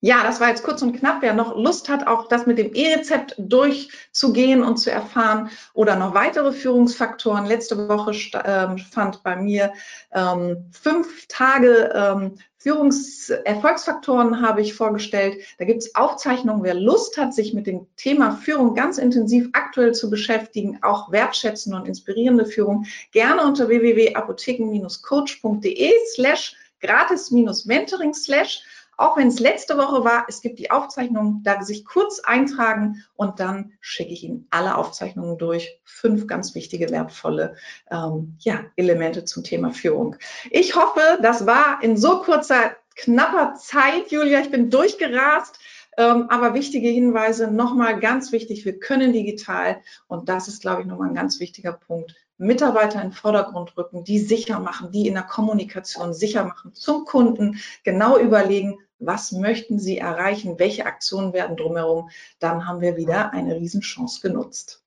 Ja, 0.00 0.22
das 0.22 0.40
war 0.40 0.48
jetzt 0.48 0.62
kurz 0.62 0.80
und 0.82 0.92
knapp. 0.92 1.22
Wer 1.22 1.34
noch 1.34 1.56
Lust 1.56 1.88
hat, 1.88 2.06
auch 2.06 2.28
das 2.28 2.46
mit 2.46 2.56
dem 2.56 2.72
E-Rezept 2.72 3.34
durchzugehen 3.36 4.62
und 4.62 4.76
zu 4.76 4.92
erfahren 4.92 5.50
oder 5.74 5.96
noch 5.96 6.14
weitere 6.14 6.52
Führungsfaktoren. 6.52 7.46
Letzte 7.46 7.88
Woche 7.88 8.12
ähm, 8.44 8.78
fand 8.78 9.24
bei 9.24 9.34
mir 9.34 9.72
ähm, 10.12 10.68
fünf 10.70 11.26
Tage 11.26 11.92
ähm, 11.92 12.38
Führungserfolgsfaktoren 12.58 14.40
habe 14.40 14.60
ich 14.60 14.74
vorgestellt. 14.74 15.42
Da 15.58 15.64
gibt 15.64 15.82
es 15.82 15.96
Aufzeichnungen. 15.96 16.62
Wer 16.62 16.74
Lust 16.74 17.16
hat, 17.16 17.34
sich 17.34 17.52
mit 17.54 17.66
dem 17.66 17.88
Thema 17.96 18.30
Führung 18.32 18.74
ganz 18.74 18.98
intensiv 18.98 19.48
aktuell 19.52 19.94
zu 19.94 20.10
beschäftigen, 20.10 20.78
auch 20.82 21.10
wertschätzende 21.10 21.76
und 21.76 21.88
inspirierende 21.88 22.46
Führung, 22.46 22.86
gerne 23.10 23.44
unter 23.44 23.66
www.apotheken-coach.de 23.68 25.92
slash 26.14 26.54
gratis-mentoring 26.80 28.14
slash 28.14 28.62
auch 28.98 29.16
wenn 29.16 29.28
es 29.28 29.38
letzte 29.38 29.78
Woche 29.78 30.04
war, 30.04 30.26
es 30.28 30.40
gibt 30.40 30.58
die 30.58 30.72
Aufzeichnung, 30.72 31.40
da 31.44 31.62
sich 31.62 31.84
kurz 31.84 32.18
eintragen 32.18 33.04
und 33.14 33.38
dann 33.38 33.72
schicke 33.80 34.12
ich 34.12 34.24
Ihnen 34.24 34.48
alle 34.50 34.76
Aufzeichnungen 34.76 35.38
durch. 35.38 35.80
Fünf 35.84 36.26
ganz 36.26 36.56
wichtige, 36.56 36.90
wertvolle 36.90 37.54
ähm, 37.92 38.36
ja, 38.40 38.64
Elemente 38.74 39.24
zum 39.24 39.44
Thema 39.44 39.70
Führung. 39.70 40.16
Ich 40.50 40.74
hoffe, 40.74 41.00
das 41.22 41.46
war 41.46 41.80
in 41.80 41.96
so 41.96 42.22
kurzer, 42.22 42.76
knapper 42.96 43.54
Zeit, 43.54 44.10
Julia, 44.10 44.40
ich 44.40 44.50
bin 44.50 44.68
durchgerast. 44.68 45.60
Ähm, 45.96 46.26
aber 46.28 46.54
wichtige 46.54 46.88
Hinweise, 46.88 47.50
nochmal 47.50 48.00
ganz 48.00 48.32
wichtig, 48.32 48.64
wir 48.64 48.78
können 48.78 49.12
digital 49.12 49.80
und 50.06 50.28
das 50.28 50.46
ist, 50.48 50.60
glaube 50.60 50.82
ich, 50.82 50.86
nochmal 50.86 51.08
ein 51.08 51.14
ganz 51.14 51.40
wichtiger 51.40 51.72
Punkt. 51.72 52.14
Mitarbeiter 52.36 53.02
in 53.02 53.08
den 53.08 53.12
Vordergrund 53.12 53.76
rücken, 53.76 54.04
die 54.04 54.20
sicher 54.20 54.60
machen, 54.60 54.92
die 54.92 55.08
in 55.08 55.14
der 55.14 55.24
Kommunikation 55.24 56.14
sicher 56.14 56.44
machen 56.44 56.72
zum 56.72 57.04
Kunden, 57.04 57.58
genau 57.82 58.16
überlegen, 58.16 58.78
was 58.98 59.32
möchten 59.32 59.78
Sie 59.78 59.98
erreichen, 59.98 60.58
welche 60.58 60.86
Aktionen 60.86 61.32
werden 61.32 61.56
drumherum, 61.56 62.10
dann 62.38 62.66
haben 62.66 62.80
wir 62.80 62.96
wieder 62.96 63.32
eine 63.32 63.54
Riesenchance 63.54 64.20
genutzt. 64.20 64.82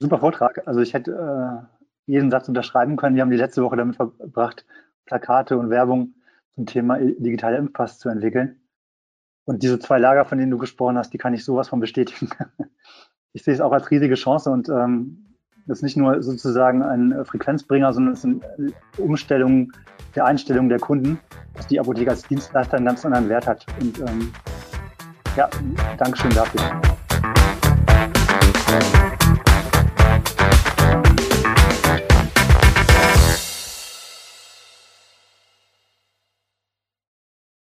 Super 0.00 0.18
Vortrag. 0.18 0.66
Also 0.66 0.80
ich 0.80 0.94
hätte 0.94 1.12
äh, 1.12 2.10
jeden 2.10 2.30
Satz 2.30 2.48
unterschreiben 2.48 2.96
können. 2.96 3.16
Wir 3.16 3.22
haben 3.22 3.30
die 3.30 3.36
letzte 3.36 3.62
Woche 3.62 3.76
damit 3.76 3.96
verbracht, 3.96 4.64
Plakate 5.06 5.58
und 5.58 5.70
Werbung 5.70 6.14
zum 6.54 6.66
Thema 6.66 6.98
digitaler 6.98 7.58
Impfpass 7.58 7.98
zu 7.98 8.08
entwickeln. 8.08 8.60
Und 9.44 9.62
diese 9.62 9.78
zwei 9.78 9.98
Lager, 9.98 10.24
von 10.24 10.38
denen 10.38 10.50
du 10.50 10.58
gesprochen 10.58 10.98
hast, 10.98 11.12
die 11.12 11.18
kann 11.18 11.34
ich 11.34 11.44
sowas 11.44 11.68
von 11.68 11.80
bestätigen. 11.80 12.28
ich 13.32 13.42
sehe 13.42 13.54
es 13.54 13.60
auch 13.60 13.72
als 13.72 13.90
riesige 13.90 14.14
Chance 14.14 14.50
und 14.50 14.68
ähm, 14.68 15.27
ist 15.68 15.82
nicht 15.82 15.96
nur 15.96 16.22
sozusagen 16.22 16.82
ein 16.82 17.24
Frequenzbringer, 17.24 17.92
sondern 17.92 18.14
es 18.14 18.24
ist 18.24 18.24
eine 18.24 18.72
Umstellung 18.96 19.72
der 20.14 20.24
Einstellung 20.24 20.68
der 20.68 20.78
Kunden, 20.78 21.18
dass 21.54 21.66
die 21.66 21.78
Apotheke 21.78 22.10
als 22.10 22.22
Dienstleister 22.22 22.76
einen 22.76 22.86
ganz 22.86 23.04
anderen 23.04 23.28
Wert 23.28 23.46
hat. 23.46 23.66
Und 23.80 23.98
ähm, 24.00 24.32
ja, 25.36 25.48
Dankeschön 25.98 26.30
dafür. 26.30 26.60